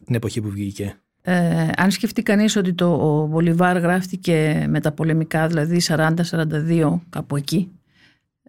την 0.05 0.15
εποχή 0.15 0.41
που 0.41 0.49
βγήκε; 0.49 1.01
Ε, 1.23 1.69
αν 1.77 1.91
σκεφτεί 1.91 2.23
κανείς 2.23 2.57
ότι 2.57 2.75
το 2.75 2.87
ο 2.87 3.27
Μπολιβάρ 3.27 3.79
γράφτηκε 3.79 4.67
με 4.69 4.81
τα 4.81 4.93
πολεμικά, 4.93 5.47
δηλαδή 5.47 5.81
40-42 5.89 7.01
κάπου 7.11 7.37
εκεί, 7.37 7.71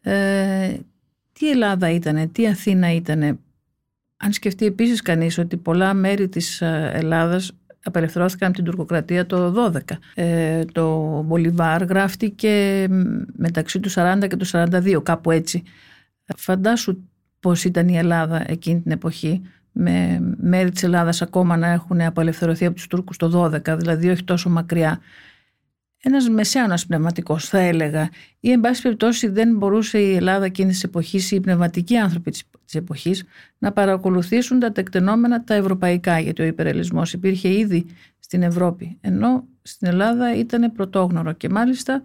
ε, 0.02 0.76
τι 1.34 1.50
Ελλάδα 1.50 1.90
ήτανε, 1.90 2.28
τι 2.28 2.48
Αθήνα 2.48 2.94
ήτανε, 2.94 3.38
αν 4.24 4.32
σκεφτεί 4.34 4.66
επίσης 4.66 5.02
κανείς 5.02 5.38
ότι 5.38 5.58
πολλά 5.58 5.94
μέρη 5.94 6.30
της 6.30 6.62
ε, 6.62 6.92
Ελλάδας 6.94 7.52
απελευθερώθηκαν 7.84 8.48
από 8.48 8.58
την 8.58 8.66
τουρκοκρατία 8.66 9.26
το 9.26 9.72
12. 9.74 9.80
Ε, 10.16 10.66
το 10.66 11.22
Μπολιβάρ 11.26 11.84
γράφτηκε 11.84 12.86
μεταξύ 13.36 13.80
του 13.80 13.90
40 13.92 14.28
και 14.28 14.36
του 14.36 14.46
42, 14.52 15.04
κάπου 15.04 15.32
έτσι. 15.32 15.64
Φαντάσου 16.38 17.04
πώς 17.40 17.64
ήταν 17.64 17.88
η 17.88 17.98
Ελλάδα 17.98 18.44
εκείνη 18.48 18.82
την 18.82 18.92
εποχή 18.92 19.42
με 19.72 20.20
μέρη 20.38 20.70
της 20.70 20.84
Ελλάδας 20.84 21.22
ακόμα 21.22 21.58
να 21.58 21.68
έχουν 21.68 22.02
απελευθερωθεί 22.02 22.66
από 22.66 22.76
τους 22.76 22.88
Τούρκους 22.88 23.18
το 23.18 23.52
12, 23.66 23.78
δηλαδή 23.78 24.10
όχι 24.10 24.24
τόσο 24.24 24.50
μακριά. 24.50 25.00
Ένας 26.06 26.30
μεσαίωνας 26.30 26.86
πνευματικός 26.86 27.48
θα 27.48 27.60
έλεγα. 27.60 28.10
Ή 28.40 28.52
εν 28.52 28.60
πάση 28.60 28.82
περιπτώσει 28.82 29.28
δεν 29.28 29.56
μπορούσε 29.56 30.00
η 30.00 30.16
Ελλάδα 30.16 30.46
εκείνης 30.46 30.74
της 30.74 30.84
εποχής 30.84 31.32
ή 31.32 31.36
οι 31.36 31.40
πνευματικοί 31.40 31.98
άνθρωποι 31.98 32.32
της 32.32 32.76
εποχής 32.76 33.24
να 33.58 33.72
παρακολουθήσουν 33.72 34.60
τα 34.60 34.72
τεκτενόμενα 34.72 35.44
τα 35.44 35.54
ευρωπαϊκά 35.54 36.20
γιατί 36.20 36.42
ο 36.42 36.46
υπερελισμός 36.46 37.14
υπήρχε 37.14 37.58
ήδη 37.58 37.86
στην 38.20 38.42
Ευρώπη 38.42 38.98
ενώ 39.02 39.48
στην 39.62 39.88
Ελλάδα 39.88 40.36
ήταν 40.36 40.72
πρωτόγνωρο 40.72 41.32
και 41.32 41.50
μάλιστα 41.50 42.02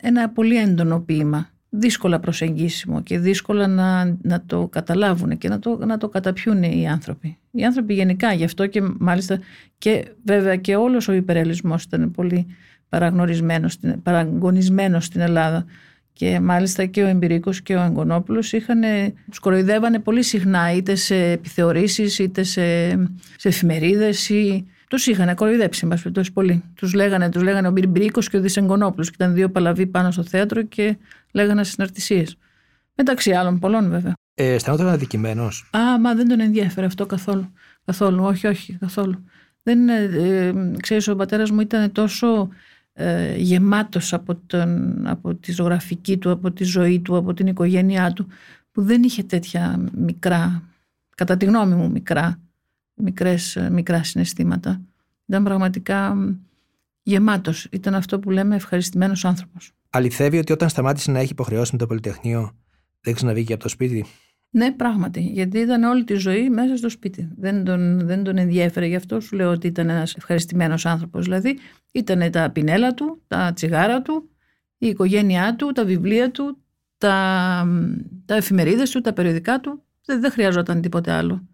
ένα 0.00 0.30
πολύ 0.30 0.56
έντονο 0.56 1.00
ποίημα 1.00 1.50
δύσκολα 1.78 2.20
προσεγγίσιμο 2.20 3.02
και 3.02 3.18
δύσκολα 3.18 3.66
να, 3.66 4.16
να 4.22 4.42
το 4.46 4.68
καταλάβουν 4.68 5.38
και 5.38 5.48
να 5.48 5.58
το, 5.58 5.78
να 5.86 5.98
το 5.98 6.08
καταπιούν 6.08 6.62
οι 6.62 6.88
άνθρωποι. 6.88 7.38
Οι 7.50 7.64
άνθρωποι 7.64 7.94
γενικά, 7.94 8.32
γι' 8.32 8.44
αυτό 8.44 8.66
και 8.66 8.82
μάλιστα 8.98 9.40
και 9.78 10.04
βέβαια 10.24 10.56
και 10.56 10.76
όλος 10.76 11.08
ο 11.08 11.12
υπερελισμός 11.12 11.82
ήταν 11.82 12.10
πολύ 12.10 12.46
παραγνωρισμένος, 12.88 13.78
παραγωνισμένος 14.02 15.04
στην 15.04 15.20
Ελλάδα 15.20 15.64
και 16.12 16.40
μάλιστα 16.40 16.84
και 16.84 17.02
ο 17.02 17.06
Εμπειρίκος 17.06 17.62
και 17.62 17.76
ο 17.76 17.82
Εγκονόπουλος 17.82 18.52
είχαν, 18.52 18.82
σκοροϊδεύανε 19.30 19.98
πολύ 19.98 20.22
συχνά 20.22 20.72
είτε 20.72 20.94
σε 20.94 21.16
επιθεωρήσεις 21.16 22.18
είτε 22.18 22.42
σε, 22.42 22.88
σε 23.36 23.48
εφημερίδες 23.48 24.28
ή 24.28 24.66
τους 24.88 25.06
είχαν 25.06 25.34
κοροϊδέψει, 25.34 25.88
εν 25.92 26.12
πάση 26.12 26.32
πολύ. 26.32 26.62
Τους 26.74 26.94
λέγανε, 26.94 27.28
τους 27.28 27.42
λέγανε 27.42 27.68
ο 27.68 27.70
Μπυρμπρίκο 27.70 28.20
και 28.20 28.36
ο 28.36 28.40
Δησεγκονόπουλος, 28.40 29.08
και 29.08 29.14
ήταν 29.18 29.34
δύο 29.34 29.48
παλαβοί 29.48 29.86
πάνω 29.86 30.10
στο 30.10 30.22
θέατρο 30.22 30.62
και 30.62 30.96
λέγανε 31.32 31.64
συναρτησίες. 31.64 32.36
Μεταξύ 32.94 33.32
άλλων, 33.32 33.58
πολλών 33.58 33.90
βέβαια. 33.90 34.12
Ε, 34.34 34.52
αισθανόταν 34.52 34.88
αδικημένος. 34.88 35.70
Α, 35.76 35.98
μα 36.00 36.14
δεν 36.14 36.28
τον 36.28 36.40
ενδιαφέρει 36.40 36.86
αυτό 36.86 37.06
καθόλου. 37.06 37.52
Καθόλου, 37.84 38.24
όχι, 38.24 38.46
όχι, 38.46 38.72
καθόλου. 38.72 39.24
Δεν, 39.62 39.88
ε, 39.88 40.02
ε 40.02 40.52
ξέρεις, 40.80 41.08
ο 41.08 41.16
πατέρας 41.16 41.50
μου 41.50 41.60
ήταν 41.60 41.92
τόσο 41.92 42.48
ε, 42.92 43.36
γεμάτος 43.36 44.12
από, 44.12 44.34
τον, 44.46 45.06
από 45.06 45.34
τη 45.34 45.52
ζωγραφική 45.52 46.16
του, 46.16 46.30
από 46.30 46.50
τη 46.50 46.64
ζωή 46.64 47.00
του, 47.00 47.16
από 47.16 47.34
την 47.34 47.46
οικογένειά 47.46 48.12
του, 48.12 48.26
που 48.72 48.82
δεν 48.82 49.02
είχε 49.02 49.22
τέτοια 49.22 49.80
μικρά, 49.94 50.62
κατά 51.14 51.36
τη 51.36 51.44
γνώμη 51.44 51.74
μου 51.74 51.90
μικρά, 51.90 52.40
μικρές, 52.96 53.58
μικρά 53.70 54.02
συναισθήματα. 54.04 54.80
Ήταν 55.26 55.44
πραγματικά 55.44 56.16
γεμάτος. 57.02 57.68
Ήταν 57.70 57.94
αυτό 57.94 58.18
που 58.18 58.30
λέμε 58.30 58.54
ευχαριστημένος 58.54 59.24
άνθρωπος. 59.24 59.72
Αληθεύει 59.90 60.38
ότι 60.38 60.52
όταν 60.52 60.68
σταμάτησε 60.68 61.10
να 61.10 61.18
έχει 61.18 61.32
υποχρεώσει 61.32 61.72
με 61.72 61.78
το 61.78 61.86
Πολυτεχνείο 61.86 62.56
δεν 63.00 63.14
ξαναβγήκε 63.14 63.52
από 63.52 63.62
το 63.62 63.68
σπίτι; 63.68 64.04
Ναι, 64.50 64.72
πράγματι. 64.72 65.20
Γιατί 65.20 65.58
ήταν 65.58 65.82
όλη 65.82 66.04
τη 66.04 66.14
ζωή 66.14 66.50
μέσα 66.50 66.76
στο 66.76 66.88
σπίτι. 66.88 67.28
Δεν 67.36 67.64
τον, 67.64 68.06
δεν 68.06 68.22
τον 68.22 68.38
ενδιέφερε. 68.38 68.86
Γι' 68.86 68.96
αυτό 68.96 69.20
σου 69.20 69.36
λέω 69.36 69.50
ότι 69.50 69.66
ήταν 69.66 69.88
ένας 69.90 70.14
ευχαριστημένος 70.14 70.86
άνθρωπος. 70.86 71.24
Δηλαδή, 71.24 71.58
ήταν 71.92 72.30
τα 72.30 72.50
πινέλα 72.50 72.94
του, 72.94 73.22
τα 73.26 73.52
τσιγάρα 73.52 74.02
του, 74.02 74.30
η 74.78 74.86
οικογένειά 74.86 75.56
του, 75.56 75.72
τα 75.72 75.84
βιβλία 75.84 76.30
του, 76.30 76.58
τα, 76.98 77.66
τα 78.24 78.34
εφημερίδες 78.34 78.90
του, 78.90 79.00
τα 79.00 79.12
περιοδικά 79.12 79.60
του. 79.60 79.82
Δεν, 80.04 80.20
δεν 80.20 80.30
χρειαζόταν 80.30 80.80
τίποτε 80.80 81.12
άλλο 81.12 81.46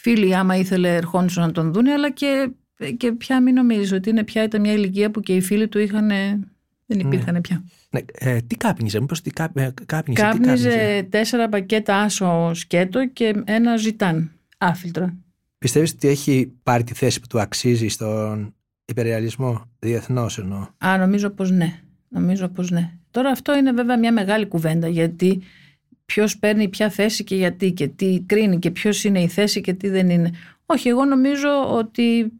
φίλοι 0.00 0.36
άμα 0.36 0.56
ήθελε 0.56 0.96
ερχόντουσαν 0.96 1.46
να 1.46 1.52
τον 1.52 1.72
δούνε 1.72 1.92
αλλά 1.92 2.10
και, 2.10 2.50
και 2.96 3.12
πια 3.12 3.42
μην 3.42 3.54
νομίζεις 3.54 3.92
ότι 3.92 4.10
είναι 4.10 4.24
πια 4.24 4.42
ήταν 4.42 4.60
μια 4.60 4.72
ηλικία 4.72 5.10
που 5.10 5.20
και 5.20 5.34
οι 5.34 5.40
φίλοι 5.40 5.68
του 5.68 5.78
είχαν, 5.78 6.08
δεν 6.86 6.98
υπήρχαν 6.98 7.34
ναι. 7.34 7.40
πια. 7.40 7.64
Ναι, 7.90 8.00
ε, 8.12 8.40
τι 8.46 8.56
κάπνιζε, 8.56 9.00
μήπως 9.00 9.20
τι 9.20 9.30
κάπνιζε, 9.30 9.74
κάπνιζε, 9.86 10.22
κάπνιζε; 10.22 11.06
τέσσερα 11.10 11.48
πακέτα 11.48 11.96
άσο 11.96 12.50
σκέτο 12.54 13.08
και 13.08 13.42
ένα 13.44 13.76
ζητάν 13.76 14.30
άφιλτρο. 14.58 15.12
Πιστεύεις 15.58 15.92
ότι 15.92 16.08
έχει 16.08 16.52
πάρει 16.62 16.84
τη 16.84 16.94
θέση 16.94 17.20
που 17.20 17.26
του 17.26 17.40
αξίζει 17.40 17.88
στον 17.88 18.54
υπερεαλισμό; 18.84 19.62
Διεθνώς 19.78 20.38
εννοώ. 20.38 20.66
Α, 20.78 20.98
νομίζω 20.98 21.30
πως 21.30 21.50
ναι. 21.50 21.80
Νομίζω 22.08 22.48
πως 22.48 22.70
ναι. 22.70 22.90
Τώρα 23.10 23.30
αυτό 23.30 23.56
είναι 23.56 23.72
βέβαια 23.72 23.98
μια 23.98 24.12
μεγάλη 24.12 24.46
κουβέντα 24.46 24.88
γιατί 24.88 25.42
ποιος 26.12 26.38
παίρνει 26.38 26.68
ποια 26.68 26.90
θέση 26.90 27.24
και 27.24 27.34
γιατί 27.34 27.72
και 27.72 27.88
τι 27.88 28.22
κρίνει 28.26 28.58
και 28.58 28.70
ποιος 28.70 29.04
είναι 29.04 29.22
η 29.22 29.28
θέση 29.28 29.60
και 29.60 29.72
τι 29.72 29.88
δεν 29.88 30.10
είναι. 30.10 30.30
Όχι, 30.66 30.88
εγώ 30.88 31.04
νομίζω 31.04 31.48
ότι 31.70 32.32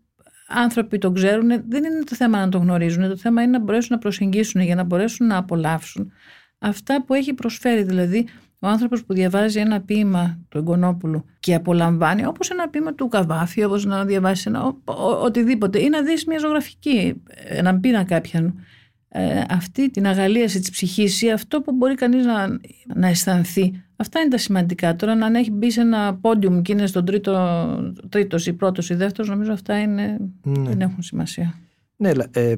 άνθρωποι 0.48 0.98
το 0.98 1.12
ξέρουν, 1.12 1.48
δεν 1.48 1.85
είναι 1.85 2.04
το 2.04 2.14
θέμα 2.14 2.38
να 2.38 2.48
το 2.48 2.59
γνωρίζουν, 2.59 3.09
το 3.09 3.16
θέμα 3.16 3.42
είναι 3.42 3.50
να 3.50 3.64
μπορέσουν 3.64 3.88
να 3.90 3.98
προσεγγίσουν 3.98 4.61
για 4.61 4.74
να 4.74 4.83
μπορέσουν 4.83 5.26
να 5.26 5.37
απολαύσουν 5.37 6.12
αυτά 6.59 7.04
που 7.04 7.14
έχει 7.14 7.35
προσφέρει. 7.35 7.83
Δηλαδή, 7.83 8.26
ο 8.59 8.66
άνθρωπος 8.66 9.04
που 9.04 9.14
διαβάζει 9.14 9.61
ένα 9.61 9.81
ποίημα 9.81 10.38
του 10.48 10.59
Εγκονόπουλου 10.59 11.24
και 11.40 11.54
απολαμβάνει, 11.54 12.26
όπως 12.26 12.50
ένα 12.50 12.68
ποίημα 12.68 12.94
του 12.94 13.09
Καβάφη, 13.09 13.64
όπως 13.64 13.85
να 13.85 14.04
διαβάσεις 14.04 14.46
ένα, 14.46 14.64
ο, 14.64 14.76
ο, 14.85 15.22
οτιδήποτε, 15.22 15.81
ή 15.81 15.88
να 15.88 16.02
δεις 16.02 16.24
μια 16.24 16.38
ζωγραφική, 16.38 17.22
έναν 17.44 17.81
πίνα 17.81 18.04
κάποιον 18.04 18.54
ε, 19.09 19.42
αυτή 19.49 19.90
την 19.90 20.07
αγαλίαση 20.07 20.61
της 20.61 20.71
ψυχής 20.71 21.23
ή 21.23 21.31
αυτό 21.31 21.61
που 21.61 21.73
μπορεί 21.73 21.94
κανείς 21.94 22.25
να, 22.25 22.47
να 22.94 23.09
αισθανθεί. 23.09 23.83
Αυτά 23.97 24.21
είναι 24.21 24.29
τα 24.29 24.38
σημαντικά. 24.38 24.97
Τώρα 24.97 25.14
να 25.14 25.27
αν 25.27 25.35
έχει 25.35 25.51
μπει 25.51 25.71
σε 25.71 25.81
ένα 25.81 26.14
πόντιουμ 26.14 26.62
και 26.62 26.73
είναι 26.73 26.87
στον 26.87 27.05
τρίτο, 27.05 27.92
τρίτος 28.09 28.47
ή 28.47 28.53
πρώτος 28.53 28.90
ή 28.90 28.94
δεύτερος, 28.94 29.31
νομίζω 29.31 29.53
αυτά 29.53 29.81
είναι, 29.81 30.16
ναι. 30.42 30.68
δεν 30.68 30.81
έχουν 30.81 31.03
σημασία. 31.03 31.55
Ναι, 31.97 32.11
ε, 32.31 32.55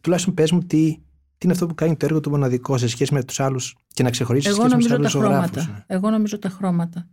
τουλάχιστον 0.00 0.34
πες 0.34 0.52
μου 0.52 0.60
τι, 0.60 0.66
τι 1.38 1.44
είναι 1.44 1.52
αυτό 1.52 1.66
που 1.66 1.74
κάνει 1.74 1.96
το 1.96 2.06
έργο 2.06 2.20
του 2.20 2.30
μοναδικό 2.30 2.78
σε 2.78 2.88
σχέση 2.88 3.14
με 3.14 3.24
τους 3.24 3.40
άλλους 3.40 3.76
και 3.92 4.02
να 4.02 4.10
ξεχωρίσει 4.10 4.48
Εγώ 4.48 4.56
σχέση 4.68 4.76
με 4.76 4.82
τους 4.82 4.92
άλλους 4.92 5.10
ζωγράφους. 5.10 5.68
Ναι. 5.68 5.84
Εγώ 5.86 6.10
νομίζω 6.10 6.38
τα 6.38 6.48
χρώματα. 6.48 7.08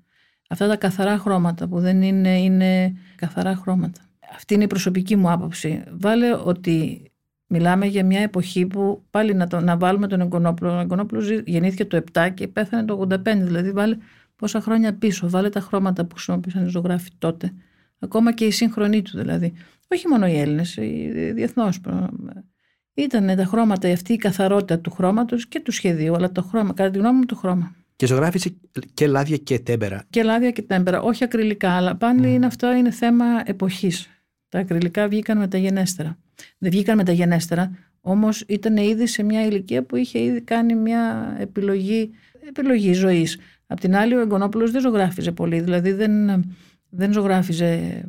Αυτά 0.50 0.68
τα 0.68 0.76
καθαρά 0.76 1.18
χρώματα 1.18 1.68
που 1.68 1.80
δεν 1.80 2.02
είναι, 2.02 2.40
είναι 2.40 2.94
καθαρά 3.16 3.56
χρώματα. 3.56 4.02
Αυτή 4.36 4.54
είναι 4.54 4.64
η 4.64 4.68
προσωπική 4.68 5.16
μου 5.16 5.32
άποψη. 5.32 5.84
Βάλε 5.92 6.34
ότι 6.44 7.09
Μιλάμε 7.52 7.86
για 7.86 8.06
μια 8.06 8.22
εποχή 8.22 8.66
που 8.66 9.04
πάλι 9.10 9.34
να, 9.34 9.48
το, 9.48 9.60
να 9.60 9.78
βάλουμε 9.78 10.08
τον 10.08 10.22
Εγκονόπουλο. 10.22 10.76
Ο 10.76 10.80
Εγκονόπουλος 10.80 11.30
γεννήθηκε 11.30 11.86
το 11.86 12.04
7 12.14 12.30
και 12.34 12.48
πέθανε 12.48 12.86
το 12.86 13.08
85. 13.10 13.20
Δηλαδή, 13.24 13.72
βάλε 13.72 13.98
πόσα 14.36 14.62
χρόνια 14.62 14.94
πίσω. 14.94 15.30
Βάλε 15.30 15.50
τα 15.50 15.60
χρώματα 15.60 16.06
που 16.06 16.16
χρησιμοποίησαν 16.16 16.66
οι 16.66 16.70
ζωγράφοι 16.70 17.10
τότε. 17.18 17.54
Ακόμα 18.00 18.34
και 18.34 18.46
οι 18.46 18.52
σύγχρονοί 18.52 19.02
του 19.02 19.18
δηλαδή. 19.18 19.54
Όχι 19.88 20.08
μόνο 20.08 20.28
οι 20.28 20.40
Έλληνες, 20.40 20.78
διεθνώς. 21.34 21.80
Ήταν 22.94 23.36
τα 23.36 23.46
χρώματα, 23.46 23.92
αυτή 23.92 24.14
η 24.14 24.18
καθαρότητα 24.18 24.80
του 24.80 24.92
χρώματος 24.92 25.48
και 25.48 25.60
του 25.60 25.72
σχεδίου, 25.72 26.16
αλλά 26.16 26.32
το 26.32 26.42
χρώμα, 26.42 26.74
κατά 26.74 26.90
τη 26.90 26.98
γνώμη 26.98 27.18
μου, 27.18 27.26
το 27.26 27.36
χρώμα. 27.36 27.76
Και 27.96 28.06
ζωγράφησε 28.06 28.56
και 28.94 29.08
λάδια 29.08 29.38
και 29.38 29.60
τέμπερα. 29.60 30.04
Και 30.10 30.24
λάδια 30.24 30.52
και 30.52 30.62
τέμπερα. 30.62 31.02
Όχι 31.02 31.24
ακριλικά, 31.24 31.72
αλλά 31.72 31.96
πάλι 31.96 32.22
mm. 32.24 32.34
είναι 32.34 32.46
αυτό 32.46 32.72
είναι 32.72 32.92
θέμα 32.92 33.26
εποχής. 33.46 34.08
Τα 34.50 34.60
ακριλικά 34.60 35.08
βγήκαν 35.08 35.38
μεταγενέστερα. 35.38 36.18
Δεν 36.58 36.72
βγήκαν 36.72 36.98
μεταγενέστερα, 36.98 37.72
όμως 38.02 38.44
ήταν 38.48 38.78
ήδη 38.78 39.08
σε 39.08 39.24
μια 39.24 39.46
ηλικία 39.46 39.84
που 39.84 39.96
είχε 39.96 40.20
ήδη 40.20 40.42
κάνει 40.42 40.76
μια 40.76 41.36
επιλογή, 41.40 42.12
επιλογή 42.48 42.94
ζωής. 42.94 43.38
Απ' 43.68 43.80
την 43.80 43.96
άλλη 43.96 44.16
ο 44.16 44.20
Εγκονόπουλος 44.20 44.72
δεν 44.72 44.82
ζωγράφιζε 44.82 45.32
πολύ, 45.32 45.60
δηλαδή 45.60 45.92
δεν, 45.92 46.44
δεν 46.90 47.14
ζωγράφιζε 47.14 48.02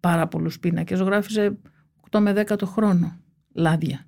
πάρα 0.00 0.26
πολλούς 0.26 0.58
πίνακες, 0.58 0.98
ζωγράφιζε 0.98 1.58
8 2.10 2.18
με 2.20 2.32
10 2.48 2.56
το 2.56 2.66
χρόνο 2.66 3.16
λάδια. 3.52 4.06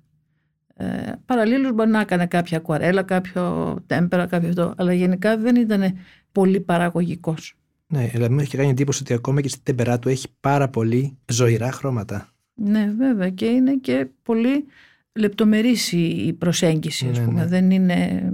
Ε, 0.73 1.11
παραλλήλως 1.25 1.71
μπορεί 1.71 1.89
να 1.89 1.99
έκανε 1.99 2.25
κάποια 2.25 2.59
κουαρέλα, 2.59 3.03
κάποιο 3.03 3.75
τέμπερα, 3.85 4.25
κάποιο 4.25 4.49
αυτό, 4.49 4.73
αλλά 4.77 4.93
γενικά 4.93 5.37
δεν 5.37 5.55
ήταν 5.55 5.93
πολύ 6.31 6.59
παραγωγικός. 6.59 7.55
Ναι, 7.87 8.05
δηλαδή 8.07 8.33
μου 8.33 8.39
έχει 8.39 8.57
κάνει 8.57 8.69
εντύπωση 8.69 9.01
ότι 9.01 9.13
ακόμα 9.13 9.41
και 9.41 9.49
στην 9.49 9.61
τεμπερά 9.63 9.99
του 9.99 10.09
έχει 10.09 10.27
πάρα 10.39 10.69
πολύ 10.69 11.17
ζωηρά 11.31 11.71
χρώματα. 11.71 12.29
Ναι, 12.57 12.93
βέβαια. 12.97 13.29
Και 13.29 13.45
είναι 13.45 13.75
και 13.75 14.07
πολύ 14.23 14.65
λεπτομερής 15.13 15.91
η 15.91 16.35
προσέγγιση, 16.37 17.07
ας 17.07 17.17
ναι, 17.17 17.25
πούμε. 17.25 17.39
Ναι. 17.39 17.47
Δεν 17.47 17.71
είναι... 17.71 18.31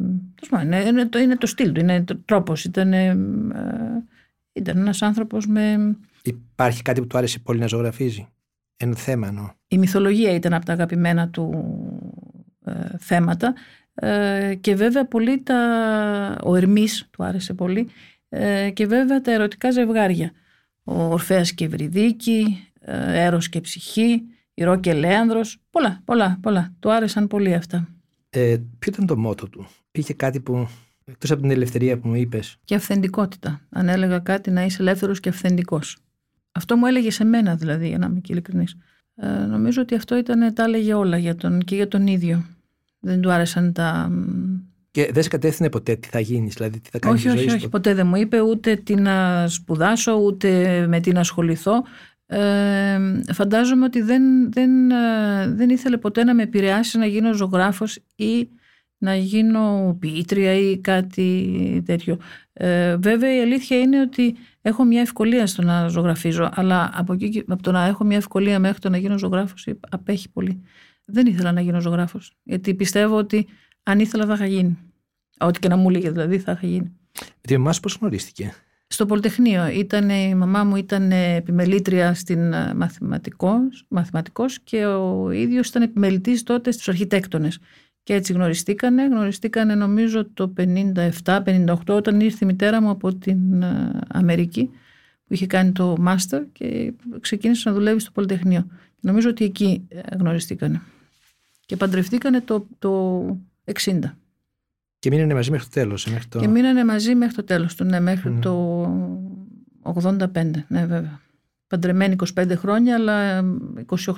Είναι, 0.64 0.84
είναι, 0.84 1.06
το, 1.06 1.20
είναι 1.20 1.36
το 1.36 1.48
στυλ 1.48 1.72
του, 1.72 1.80
είναι 1.80 2.04
το 2.04 2.18
τρόπος. 2.26 2.66
Ήταν, 2.66 2.94
ε, 2.94 3.18
ήταν 4.54 4.78
ένας 4.78 5.02
άνθρωπος 5.02 5.48
με... 5.48 5.96
Υπάρχει 6.24 6.82
κάτι 6.82 7.02
που 7.02 7.08
του 7.08 7.18
άρεσε 7.18 7.40
πολύ 7.40 7.60
να 7.60 7.68
ζωγραφίζει; 7.68 8.28
Ένα 8.78 8.96
θέμα 8.96 9.28
εννοώ. 9.28 9.50
Η 9.68 9.78
μυθολογία 9.78 10.34
ήταν 10.34 10.54
από 10.54 10.66
τα 10.66 10.74
αγαπημένα 10.74 11.30
του 11.30 11.74
ε, 12.66 12.98
θέματα 12.98 13.54
ε, 13.94 14.56
και 14.62 14.76
βέβαια 14.76 15.06
πολύ 15.06 15.42
τα... 15.42 15.58
ο 16.44 16.56
Ερμής 16.56 17.08
του 17.12 17.24
άρεσε 17.24 17.54
πολύ 17.54 17.88
ε, 18.30 18.70
και 18.70 18.86
βέβαια 18.86 19.22
τα 19.22 19.32
ερωτικά 19.32 19.72
ζευγάρια. 19.72 20.32
Ο 20.84 21.04
Ορφέας 21.04 21.54
και 21.54 21.66
Ευρυδίκη, 21.66 22.68
ε, 22.73 22.73
έρος 22.86 23.50
και 23.50 23.62
ψυχή, 23.62 24.22
ηρώ 24.54 24.80
και 24.80 24.94
λέανδρος, 24.94 25.58
πολλά, 25.70 26.02
πολλά, 26.06 26.38
πολλά. 26.42 26.74
Του 26.80 26.92
άρεσαν 26.92 27.28
πολύ 27.28 27.54
αυτά. 27.54 27.88
Ε, 28.30 28.58
ποιο 28.80 28.92
ήταν 28.94 29.06
το 29.06 29.18
μότο 29.18 29.50
του, 29.50 29.68
είχε 29.92 30.14
κάτι 30.14 30.40
που, 30.40 30.68
εκτός 31.06 31.32
από 31.32 31.42
την 31.42 31.52
ελευθερία 31.52 31.98
που 31.98 32.08
μου 32.08 32.16
είπες. 32.16 32.58
Και 32.66 32.76
αυθεντικότητα. 32.76 33.62
Αν 33.70 33.90
έλεγα 33.90 34.20
κάτι 34.20 34.52
να 34.52 34.64
είσαι 34.66 34.82
ελεύθερος 34.82 35.20
και 35.20 35.30
αυθεντικός. 35.30 35.98
Αυτό 36.52 36.76
μου 36.76 36.86
έλεγε 36.86 37.12
σε 37.12 37.24
μένα 37.24 37.56
δηλαδή, 37.56 37.88
για 37.88 37.98
να 37.98 38.06
είμαι 38.06 38.20
και 38.20 38.34
ειλικρινής. 38.34 38.76
Ε, 39.16 39.28
νομίζω 39.28 39.82
ότι 39.82 39.96
αυτό 39.96 40.18
ήταν, 40.18 40.54
τα 40.54 40.64
έλεγε 40.64 40.94
όλα 40.94 41.18
για 41.18 41.36
τον, 41.36 41.60
και 41.60 41.76
για 41.76 41.88
τον 41.88 42.08
ίδιο. 42.08 42.46
Δεν 43.00 43.22
του 43.22 43.32
άρεσαν 43.32 43.74
τα, 43.74 44.12
Και 44.92 45.10
δεν 45.14 45.24
σε 45.24 45.30
κατεύθυνε 45.30 45.70
ποτέ 45.70 45.96
τι 45.96 46.08
θα 46.08 46.20
γίνεις, 46.20 46.54
δηλαδή 46.54 46.80
τι 46.80 46.90
θα 46.90 47.00
κάνεις. 47.00 47.26
Όχι, 47.26 47.38
όχι, 47.38 47.50
όχι. 47.50 47.70
Ποτέ 47.70 47.94
δεν 47.94 48.08
μου 48.08 48.16
είπε 48.16 48.42
ούτε 48.42 48.76
τι 48.76 48.96
να 48.96 49.48
σπουδάσω, 49.48 50.14
ούτε 50.16 50.48
με 50.88 51.00
τι 51.00 51.12
να 51.12 51.20
ασχοληθώ. 51.20 51.84
Ε, 52.26 53.00
φαντάζομαι 53.34 53.86
ότι 53.86 54.02
δεν, 54.02 54.52
δεν, 54.52 54.92
ε, 54.92 55.48
δεν 55.48 55.70
ήθελε 55.70 55.98
ποτέ 55.98 56.24
να 56.24 56.34
με 56.34 56.44
επηρεάσει 56.44 56.98
να 56.98 57.06
γίνω 57.06 57.34
ζωγράφος 57.34 58.00
ή 58.16 58.50
να 58.98 59.16
γίνω 59.16 59.96
ποιήτρια 60.00 60.54
ή 60.54 60.78
κάτι 60.78 61.84
τέτοιο. 61.86 62.18
Ε, 62.54 62.96
βέβαια 62.96 63.36
η 63.36 63.42
αλήθεια 63.42 63.80
είναι 63.80 64.02
ότι 64.02 64.36
έχω 64.62 64.84
μια 64.84 65.02
ευκολία 65.02 65.48
στο 65.48 65.62
να 65.62 65.88
ζωγραφίζω, 65.88 66.50
αλλά 66.54 66.92
από, 66.94 67.14
εκεί, 67.14 67.44
από 67.48 67.64
το 67.64 67.72
να 67.72 67.86
έχω 67.86 68.04
μια 68.04 68.18
ευκολία 68.18 68.60
μέχρι 68.60 68.80
το 68.80 68.90
να 68.90 68.98
γίνω 68.98 69.18
ζωγράφος 69.18 69.68
απέχει 69.90 70.30
πολύ. 70.30 70.62
Δεν 71.06 71.26
ήθελα 71.26 71.52
να 71.52 71.62
γίνω 71.62 71.82
ζωγράφος, 71.82 72.38
γιατί 72.44 72.74
πιστεύω 72.74 73.18
ότι 73.18 73.48
αν 73.84 74.00
ήθελα 74.00 74.26
θα 74.26 74.34
είχα 74.34 74.46
γίνει. 74.46 74.78
Ό,τι 75.40 75.60
και 75.60 75.68
να 75.68 75.76
μου 75.76 75.90
έλεγε 75.90 76.12
δηλαδή 76.12 76.40
θα 76.40 76.52
είχα 76.52 76.68
γίνει. 76.68 76.98
Με 77.20 77.42
τη 77.42 77.58
μαμά 77.58 77.74
πώς 77.82 77.98
γνωρίστηκε; 78.02 78.54
Στο 78.94 79.06
Πολυτεχνείο. 79.06 79.68
Ήταν, 79.68 80.10
η 80.10 80.36
μαμά 80.36 80.64
μου 80.64 80.76
ήταν 80.76 81.12
επιμελήτρια 81.12 82.14
στην 82.14 82.54
ε, 82.54 82.74
μαθηματικός, 82.74 83.86
μαθηματικός 83.88 84.60
και 84.60 84.86
ο 84.86 85.32
ίδιος 85.32 85.68
ήταν 85.68 85.82
επιμελητής 85.82 86.44
τότε 86.44 86.72
στους 86.72 86.88
αρχιτέκτονες. 86.88 87.60
Και 88.04 88.14
έτσι 88.14 88.34
γνωριστήκανε. 88.34 89.06
Γνωριστήκανε 89.06 89.76
νομίζω 89.76 90.30
το 90.34 90.54
57-58 90.58 91.76
όταν 91.88 92.20
ήρθε 92.20 92.38
η 92.42 92.46
μητέρα 92.46 92.82
μου 92.82 92.90
από 92.90 93.16
την 93.16 93.62
ε, 93.62 94.00
Αμερική 94.08 94.70
που 95.26 95.34
είχε 95.34 95.46
κάνει 95.46 95.72
το 95.72 95.96
μάστερ 96.00 96.44
και 96.52 96.94
ξεκίνησε 97.20 97.70
να 97.70 97.76
δουλεύει 97.76 98.00
στο 98.00 98.12
Πολυτεχνείο. 98.12 98.68
Νομίζω 99.00 99.30
ότι 99.30 99.46
εκεί 99.46 99.86
ε, 99.88 100.00
γνωριστήκανε. 100.20 100.82
Και 101.66 101.76
παντρευτήκανε 101.76 102.42
το, 102.42 102.68
το 102.80 103.24
60. 103.84 104.00
Και 105.04 105.10
μείνανε 105.10 105.34
μαζί 105.34 105.52
μέχρι 105.52 105.66
το 105.66 105.74
τέλος. 105.74 106.06
Μέχρι 106.06 106.28
το... 106.28 106.40
Και 106.40 106.48
μείνανε 106.48 106.86
μαζί 106.86 107.16
μέχρι 107.16 107.36
το 107.36 107.44
τέλος 107.44 107.76
του, 107.76 107.84
ναι, 107.84 108.00
μέχρι 108.00 108.40
το 108.42 108.84
85, 109.84 110.28
ναι 110.68 110.86
βέβαια. 110.86 111.20
Παντρεμένοι 111.68 112.16
25 112.36 112.52
χρόνια, 112.56 112.96
αλλά 112.96 113.44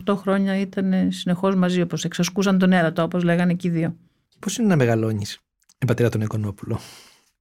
28 0.06 0.16
χρόνια 0.16 0.60
ήταν 0.60 1.12
συνεχώς 1.12 1.56
μαζί, 1.56 1.82
όπως 1.82 2.04
εξασκούσαν 2.04 2.58
τον 2.58 2.72
έρωτα, 2.72 3.04
όπως 3.04 3.24
λέγανε 3.24 3.54
και 3.54 3.68
οι 3.68 3.72
δύο. 3.72 3.96
Πώς 4.40 4.58
είναι 4.58 4.68
να 4.68 4.76
μεγαλώνεις 4.76 5.40
με 5.80 5.88
πατέρα 5.88 6.10
τον 6.10 6.22
Εκονόπουλο. 6.22 6.80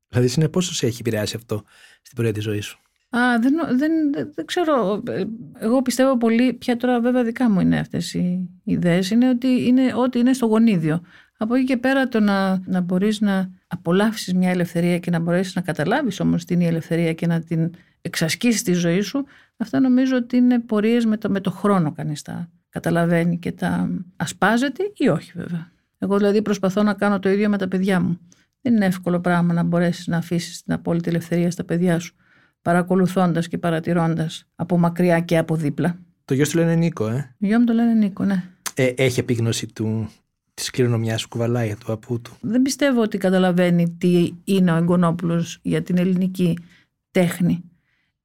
Δηλαδή, 0.09 0.29
συνεπώς 0.29 0.77
σε 0.77 0.87
έχει 0.87 0.97
επηρεάσει 1.01 1.37
αυτό 1.37 1.63
στην 2.03 2.17
πορεία 2.17 2.33
της 2.33 2.43
ζωής 2.43 2.65
σου; 2.65 2.79
Α, 3.17 3.39
δεν, 3.41 3.55
δεν, 3.79 3.93
δεν, 4.35 4.45
ξέρω. 4.45 5.03
Εγώ 5.59 5.83
πιστεύω 5.83 6.19
πολύ, 6.19 6.53
πια 6.53 6.77
τώρα 6.77 7.01
βέβαια 7.01 7.25
δικά 7.25 7.51
μου 7.51 7.61
είναι 7.61 7.79
αυτές 7.79 8.15
οι 8.15 8.49
ιδέες, 8.65 9.11
είναι 9.11 9.29
ότι 9.29 9.67
είναι, 9.67 9.95
ότι 9.95 10.19
είναι 10.19 10.33
στο 10.33 10.47
γονίδιο. 10.47 11.03
Από 11.37 11.55
εκεί 11.55 11.65
και 11.65 11.77
πέρα 11.77 12.09
το 12.09 12.21
να, 12.21 12.63
να 12.67 12.81
μπορείς 12.81 13.21
να 13.21 13.51
απολαύσεις 13.67 14.35
μια 14.35 14.51
ελευθερία 14.51 14.99
και 14.99 15.11
να 15.11 15.19
μπορέσεις 15.19 15.55
να 15.55 15.61
καταλάβεις 15.61 16.21
όμως 16.21 16.45
την 16.45 16.63
ελευθερία 16.63 17.13
και 17.13 17.27
να 17.27 17.41
την 17.41 17.71
εξασκήσεις 18.01 18.61
στη 18.61 18.73
ζωή 18.73 19.01
σου, 19.01 19.25
αυτά 19.57 19.81
νομίζω 19.81 20.17
ότι 20.17 20.37
είναι 20.37 20.61
πορείες 20.61 21.05
με 21.05 21.17
το, 21.17 21.31
με 21.31 21.41
το 21.41 21.51
χρόνο 21.51 21.93
κανείς 21.93 22.23
τα 22.23 22.51
καταλαβαίνει 22.69 23.39
και 23.39 23.53
τα 23.53 23.91
ασπάζεται 24.17 24.93
ή 24.95 25.09
όχι 25.09 25.33
βέβαια. 25.35 25.73
Εγώ 25.99 26.17
δηλαδή 26.17 26.43
προσπαθώ 26.43 26.83
να 26.83 26.95
κάνω 26.95 27.19
το 27.19 27.29
ίδιο 27.29 27.49
με 27.49 27.59
τα 27.59 27.69
παιδιά 27.69 28.01
μου. 28.01 28.19
Δεν 28.61 28.75
είναι 28.75 28.87
εύκολο 28.87 29.21
πράγμα 29.21 29.53
να 29.53 29.63
μπορέσεις 29.63 30.07
να 30.07 30.17
αφήσεις 30.17 30.63
την 30.63 30.73
απόλυτη 30.73 31.09
ελευθερία 31.09 31.51
στα 31.51 31.65
παιδιά 31.65 31.99
σου 31.99 32.15
παρακολουθώντας 32.65 33.49
και 33.49 33.59
παρατηρώντας 33.59 34.47
από 34.55 34.79
μακριά 34.79 35.21
και 35.21 35.39
από 35.39 35.57
δίπλα. 35.57 35.99
Το 36.25 36.35
γιο 36.35 36.47
του 36.47 36.59
λένε 36.59 36.75
Νίκο, 36.75 37.07
ε; 37.07 37.35
Το 37.41 37.47
γιο 37.47 37.59
μου 37.59 37.65
το 37.65 37.73
λένε 37.73 37.95
Νίκο, 37.95 38.25
ναι. 38.25 38.45
Ε, 38.75 38.93
έχει 38.97 39.21
επίγνωση 39.21 39.67
του 39.67 40.11
της 40.55 40.71
κληρονομιάς 40.71 41.23
του 41.23 41.29
κουβαλάει 41.29 41.75
του 41.77 41.93
απού 41.93 42.21
του. 42.21 42.37
Δεν 42.41 42.63
πιστεύω 42.63 43.03
ότι 43.03 43.19
καταλαβαίνει 43.19 43.91
τι 43.91 44.33
είναι 44.45 44.73
ο 44.73 44.77
Εγκονόπουλο 44.77 45.45
για 45.63 45.83
την 45.83 45.99
ελληνική 45.99 46.59
τέχνη. 47.11 47.63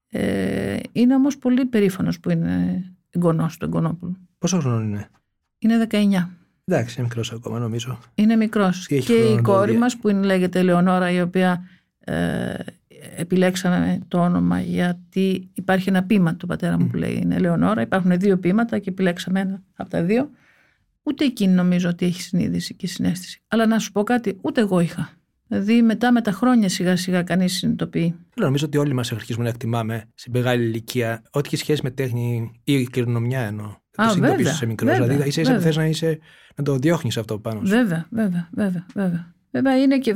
Ε, 0.08 0.78
είναι 0.92 1.16
όμως 1.16 1.38
πολύ 1.38 1.66
περήφανος 1.66 2.20
που 2.20 2.30
είναι 2.30 2.84
εγγονός 3.10 3.58
του 3.58 3.66
Εγκονόπουλου. 3.66 4.18
Πόσο 4.38 4.60
χρόνο 4.60 4.82
είναι; 4.82 5.10
Είναι 5.60 5.88
19. 5.92 6.30
Εντάξει, 6.66 6.96
είναι 6.98 7.08
μικρός 7.08 7.32
ακόμα 7.32 7.60
νομίζω. 7.60 8.00
Είναι 8.16 8.36
μικρός. 8.36 8.88
Και, 8.88 9.00
και 9.00 9.14
η 9.14 9.42
κόρη 9.42 9.78
μας 9.78 9.98
που 9.98 10.10
είναι, 10.10 10.26
λέγεται 10.26 10.62
Λεωνόρα, 10.62 11.12
η 11.12 11.22
οποία 11.22 11.68
ε, 12.00 12.54
επιλέξαμε 13.16 14.00
το 14.08 14.20
όνομα 14.20 14.60
γιατί 14.60 15.50
υπάρχει 15.54 15.90
ένα 15.90 16.04
πείμα 16.04 16.36
του 16.36 16.48
πατέρα 16.48 16.80
μου 16.80 16.88
που 16.88 16.98
λέει 16.98 17.20
είναι 17.24 17.40
Λεωνόρα. 17.40 17.82
Υπάρχουν 17.82 18.20
δύο 18.20 18.38
πείματα 18.38 18.80
και 18.80 18.90
επιλέξαμε 18.90 19.40
ένα 19.40 19.62
από 19.76 19.90
τα 19.90 20.04
δύο. 20.04 20.30
Ούτε 21.10 21.26
εκείνη 21.26 21.54
νομίζω 21.54 21.90
ότι 21.90 22.06
έχει 22.06 22.22
συνείδηση 22.22 22.76
και 22.76 22.88
συνέστηση. 22.88 23.42
Αλλά 23.48 23.66
να 23.66 23.80
σου 23.80 23.92
πω 23.92 24.04
κάτι, 24.04 24.38
ούτε 24.42 24.62
εγώ 24.62 24.80
είχα. 24.80 25.10
Δηλαδή 25.48 25.82
μετά 25.82 26.12
με 26.12 26.22
τα 26.22 26.32
χρόνια 26.32 26.70
σιγά 26.70 26.96
σιγά 26.96 27.24
κανείς 27.24 27.54
συνειδητοποιεί. 27.54 28.16
Νομίζω 28.36 28.66
ότι 28.66 28.78
όλοι 28.78 28.94
μας 28.94 29.12
αρχίζουμε 29.12 29.44
να 29.44 29.50
εκτιμάμε 29.50 30.04
σε 30.16 30.30
μεγάλη 30.34 30.64
ηλικία 30.64 31.22
ό,τι 31.32 31.48
έχει 31.48 31.56
σχέση 31.56 31.82
με 31.84 31.92
τέχνη 31.92 32.52
ή 32.64 32.84
κληρονομιά 32.84 33.40
εννοώ. 33.40 33.66
Α, 33.66 33.78
το 33.96 34.10
συνειδητοποιήσεις 34.10 34.58
σε 34.58 34.66
μικρός. 34.66 34.98
Δηλαδή 34.98 35.28
είσαι 35.28 35.42
ίσα 35.42 35.60
θες 35.60 35.76
να, 35.76 35.86
είσαι, 35.86 36.20
να 36.56 36.64
το 36.64 36.76
διώχνεις 36.76 37.18
αυτό 37.18 37.40
πάνω 37.40 37.60
σου. 37.66 37.72
Βέβαια, 37.72 38.08
βέβαια, 38.10 38.50
βέβαια. 38.52 38.86
βέβαια. 38.94 39.34
Βέβαια 39.52 39.82
είναι 39.82 40.00
και 40.00 40.16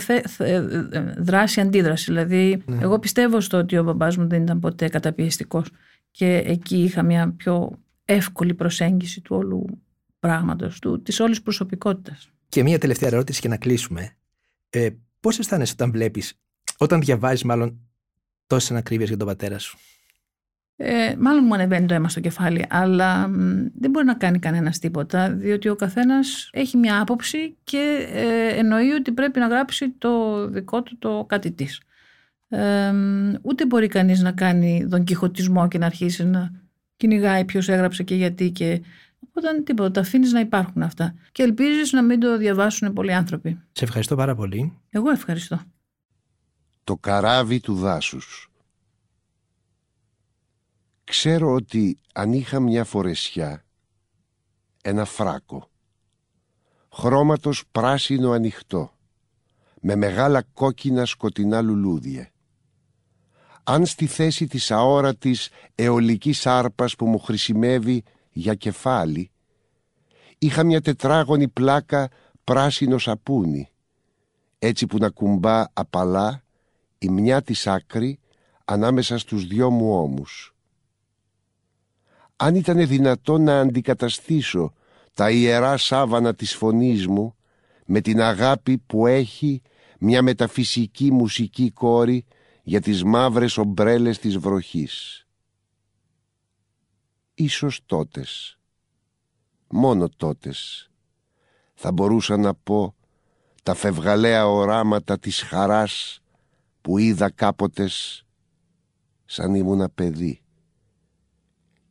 δράση-αντίδραση. 1.17 2.03
Δηλαδή, 2.11 2.63
ναι. 2.65 2.77
εγώ 2.81 2.99
πιστεύω 2.99 3.39
στο 3.39 3.57
ότι 3.57 3.77
ο 3.77 3.83
μπαμπάς 3.83 4.17
μου 4.17 4.27
δεν 4.27 4.41
ήταν 4.41 4.59
ποτέ 4.59 4.87
καταπιεστικός 4.87 5.69
και 6.11 6.43
εκεί 6.45 6.83
είχα 6.83 7.03
μια 7.03 7.33
πιο 7.37 7.79
εύκολη 8.05 8.53
προσέγγιση 8.53 9.21
του 9.21 9.35
όλου 9.35 9.65
πράγματος, 10.23 10.79
του, 10.79 11.01
της 11.01 11.19
όλης 11.19 11.41
προσωπικότητας. 11.41 12.29
Και 12.49 12.63
μια 12.63 12.79
τελευταία 12.79 13.09
ερώτηση 13.09 13.41
και 13.41 13.47
να 13.47 13.57
κλείσουμε. 13.57 14.15
Ε, 14.69 14.89
πώς 15.19 15.39
αισθάνεσαι 15.39 15.73
όταν 15.73 15.91
βλέπεις, 15.91 16.33
όταν 16.77 16.99
διαβάζεις 17.01 17.43
μάλλον 17.43 17.79
τόσες 18.47 18.71
ανακρίβειες 18.71 19.09
για 19.09 19.17
τον 19.17 19.27
πατέρα 19.27 19.59
σου; 19.59 19.77
Ε, 20.75 21.15
μάλλον 21.19 21.43
μου 21.45 21.53
ανεβαίνει 21.53 21.85
το 21.85 21.93
αίμα 21.93 22.09
στο 22.09 22.19
κεφάλι, 22.19 22.65
αλλά 22.69 23.27
δεν 23.79 23.89
μπορεί 23.89 24.05
να 24.05 24.15
κάνει 24.15 24.39
κανένας 24.39 24.79
τίποτα, 24.79 25.31
διότι 25.31 25.69
ο 25.69 25.75
καθένας 25.75 26.49
έχει 26.51 26.77
μια 26.77 27.01
άποψη 27.01 27.57
και 27.63 28.07
ε, 28.11 28.47
εννοεί 28.59 28.91
ότι 28.91 29.11
πρέπει 29.11 29.39
να 29.39 29.47
γράψει 29.47 29.89
το 29.89 30.47
δικό 30.47 30.83
του 30.83 30.97
το 30.99 31.25
κάτι 31.27 31.51
της. 31.51 31.81
Ε, 32.47 32.93
ούτε 33.41 33.65
μπορεί 33.65 33.87
κανείς 33.87 34.21
να 34.21 34.31
κάνει 34.31 34.87
τον 34.89 35.03
κυχωτισμό 35.03 35.67
και 35.67 35.77
να 35.77 35.85
αρχίσει 35.85 36.25
να 36.25 36.51
κυνηγάει 36.95 37.45
ποιος 37.45 37.69
έγραψε 37.69 38.03
και 38.03 38.15
γιατί 38.15 38.51
και 38.51 38.81
Οπότε 39.27 39.61
τίποτα, 39.61 39.91
τα 39.91 40.01
αφήνεις 40.01 40.31
να 40.31 40.39
υπάρχουν 40.39 40.81
αυτά. 40.81 41.15
Και 41.31 41.43
ελπίζεις 41.43 41.91
να 41.91 42.03
μην 42.03 42.19
το 42.19 42.37
διαβάσουν 42.37 42.93
πολλοί 42.93 43.13
άνθρωποι. 43.13 43.59
Σε 43.71 43.83
ευχαριστώ 43.83 44.15
πάρα 44.15 44.35
πολύ. 44.35 44.77
Εγώ 44.89 45.09
ευχαριστώ. 45.09 45.61
Το 46.83 46.95
καράβι 46.95 47.59
του 47.59 47.75
δάσους 47.75 48.47
Ξέρω 51.03 51.53
ότι 51.53 51.99
αν 52.13 52.33
είχα 52.33 52.59
μια 52.59 52.83
φορεσιά, 52.83 53.65
ένα 54.81 55.05
φράκο, 55.05 55.69
χρώματος 56.91 57.63
πράσινο 57.71 58.31
ανοιχτό, 58.31 58.97
με 59.81 59.95
μεγάλα 59.95 60.41
κόκκινα 60.53 61.05
σκοτεινά 61.05 61.61
λουλούδια, 61.61 62.31
αν 63.63 63.85
στη 63.85 64.05
θέση 64.05 64.47
της 64.47 64.71
αόρατης 64.71 65.49
αιωλικής 65.75 66.47
άρπας 66.47 66.95
που 66.95 67.07
μου 67.07 67.19
χρησιμεύει 67.19 68.03
για 68.33 68.53
κεφάλι, 68.53 69.31
είχα 70.37 70.63
μια 70.63 70.81
τετράγωνη 70.81 71.47
πλάκα 71.47 72.09
πράσινο 72.43 72.97
σαπούνι, 72.97 73.69
έτσι 74.59 74.87
που 74.87 74.97
να 74.97 75.09
κουμπά 75.09 75.63
απαλά 75.73 76.43
η 76.97 77.09
μια 77.09 77.41
της 77.41 77.67
άκρη 77.67 78.19
ανάμεσα 78.65 79.17
στους 79.17 79.47
δυο 79.47 79.69
μου 79.69 79.93
ώμους. 79.93 80.55
Αν 82.35 82.55
ήταν 82.55 82.87
δυνατό 82.87 83.37
να 83.37 83.59
αντικαταστήσω 83.59 84.73
τα 85.13 85.31
ιερά 85.31 85.77
σάβανα 85.77 86.33
της 86.35 86.55
φωνής 86.55 87.07
μου 87.07 87.35
με 87.85 88.01
την 88.01 88.21
αγάπη 88.21 88.77
που 88.77 89.07
έχει 89.07 89.61
μια 89.99 90.21
μεταφυσική 90.21 91.11
μουσική 91.11 91.71
κόρη 91.71 92.25
για 92.63 92.81
τις 92.81 93.03
μαύρες 93.03 93.57
ομπρέλες 93.57 94.19
της 94.19 94.37
βροχής 94.37 95.22
ίσως 97.33 97.79
τότες, 97.85 98.59
μόνο 99.67 100.09
τότες, 100.09 100.89
θα 101.73 101.91
μπορούσα 101.91 102.37
να 102.37 102.53
πω 102.53 102.95
τα 103.63 103.73
φευγαλαία 103.73 104.47
οράματα 104.47 105.19
της 105.19 105.41
χαράς 105.41 106.21
που 106.81 106.97
είδα 106.97 107.29
κάποτες 107.29 108.25
σαν 109.25 109.55
ήμουνα 109.55 109.89
παιδί, 109.89 110.41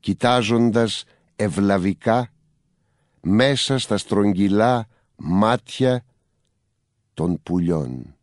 κοιτάζοντας 0.01 1.05
ευλαβικά 1.37 2.33
μέσα 3.21 3.79
στα 3.79 3.97
στρογγυλά 3.97 4.87
μάτια 5.17 6.05
των 7.15 7.43
πουλιών. 7.43 8.17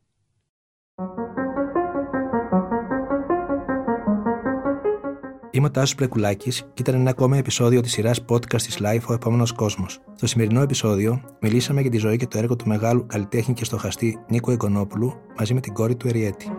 Είμαι 5.52 5.68
ο 5.68 5.72
Τάσος 5.72 5.96
Πρεκουλάκη 5.96 6.52
και 6.52 6.82
ήταν 6.82 6.96
ένα 6.96 7.10
ακόμα 7.10 7.38
επεισόδιο 7.38 7.82
της 7.82 7.92
σειράς 7.92 8.26
podcast 8.30 8.62
της 8.62 8.78
Life 8.82 9.04
Ο 9.10 9.14
Επόμενος 9.14 9.52
Κόσμος. 9.52 10.00
Στο 10.16 10.28
σημερινό 10.28 10.62
επεισόδιο 10.62 11.22
μιλήσαμε 11.42 11.82
για 11.82 11.90
τη 11.90 11.98
ζωή 11.98 12.18
και 12.18 12.28
το 12.28 12.38
έργο 12.38 12.56
του 12.56 12.68
μεγάλου 12.68 13.06
καλλιτέχνη 13.06 13.54
και 13.54 13.66
στοχαστή 13.66 14.20
Νίκο 14.28 14.52
Εγκονόπουλου 14.52 15.14
μαζί 15.38 15.54
με 15.54 15.60
την 15.60 15.74
κόρη 15.74 15.96
του 15.96 16.08
Εριέτη. 16.08 16.52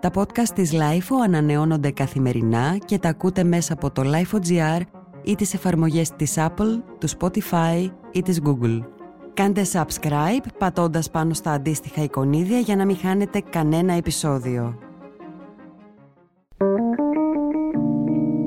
Τα 0.00 0.10
podcast 0.14 0.48
της 0.54 0.72
LIFO 0.72 1.14
ανανεώνονται 1.24 1.90
καθημερινά 1.90 2.78
και 2.84 2.98
τα 2.98 3.08
ακούτε 3.08 3.44
μέσα 3.44 3.72
από 3.72 3.90
το 3.90 4.02
LIFO.gr 4.04 4.80
ή 5.22 5.34
τις 5.34 5.54
εφαρμογές 5.54 6.10
της 6.10 6.34
Apple, 6.36 6.82
του 6.98 7.08
Spotify 7.18 7.90
ή 8.12 8.22
της 8.22 8.40
Google. 8.44 8.80
Κάντε 9.34 9.62
subscribe 9.72 10.46
πατώντας 10.58 11.10
πάνω 11.10 11.34
στα 11.34 11.52
αντίστοιχα 11.52 12.02
εικονίδια 12.02 12.58
για 12.58 12.76
να 12.76 12.84
μην 12.84 12.96
χάνετε 12.96 13.42
κανένα 13.50 13.92
επεισόδιο. 13.92 14.78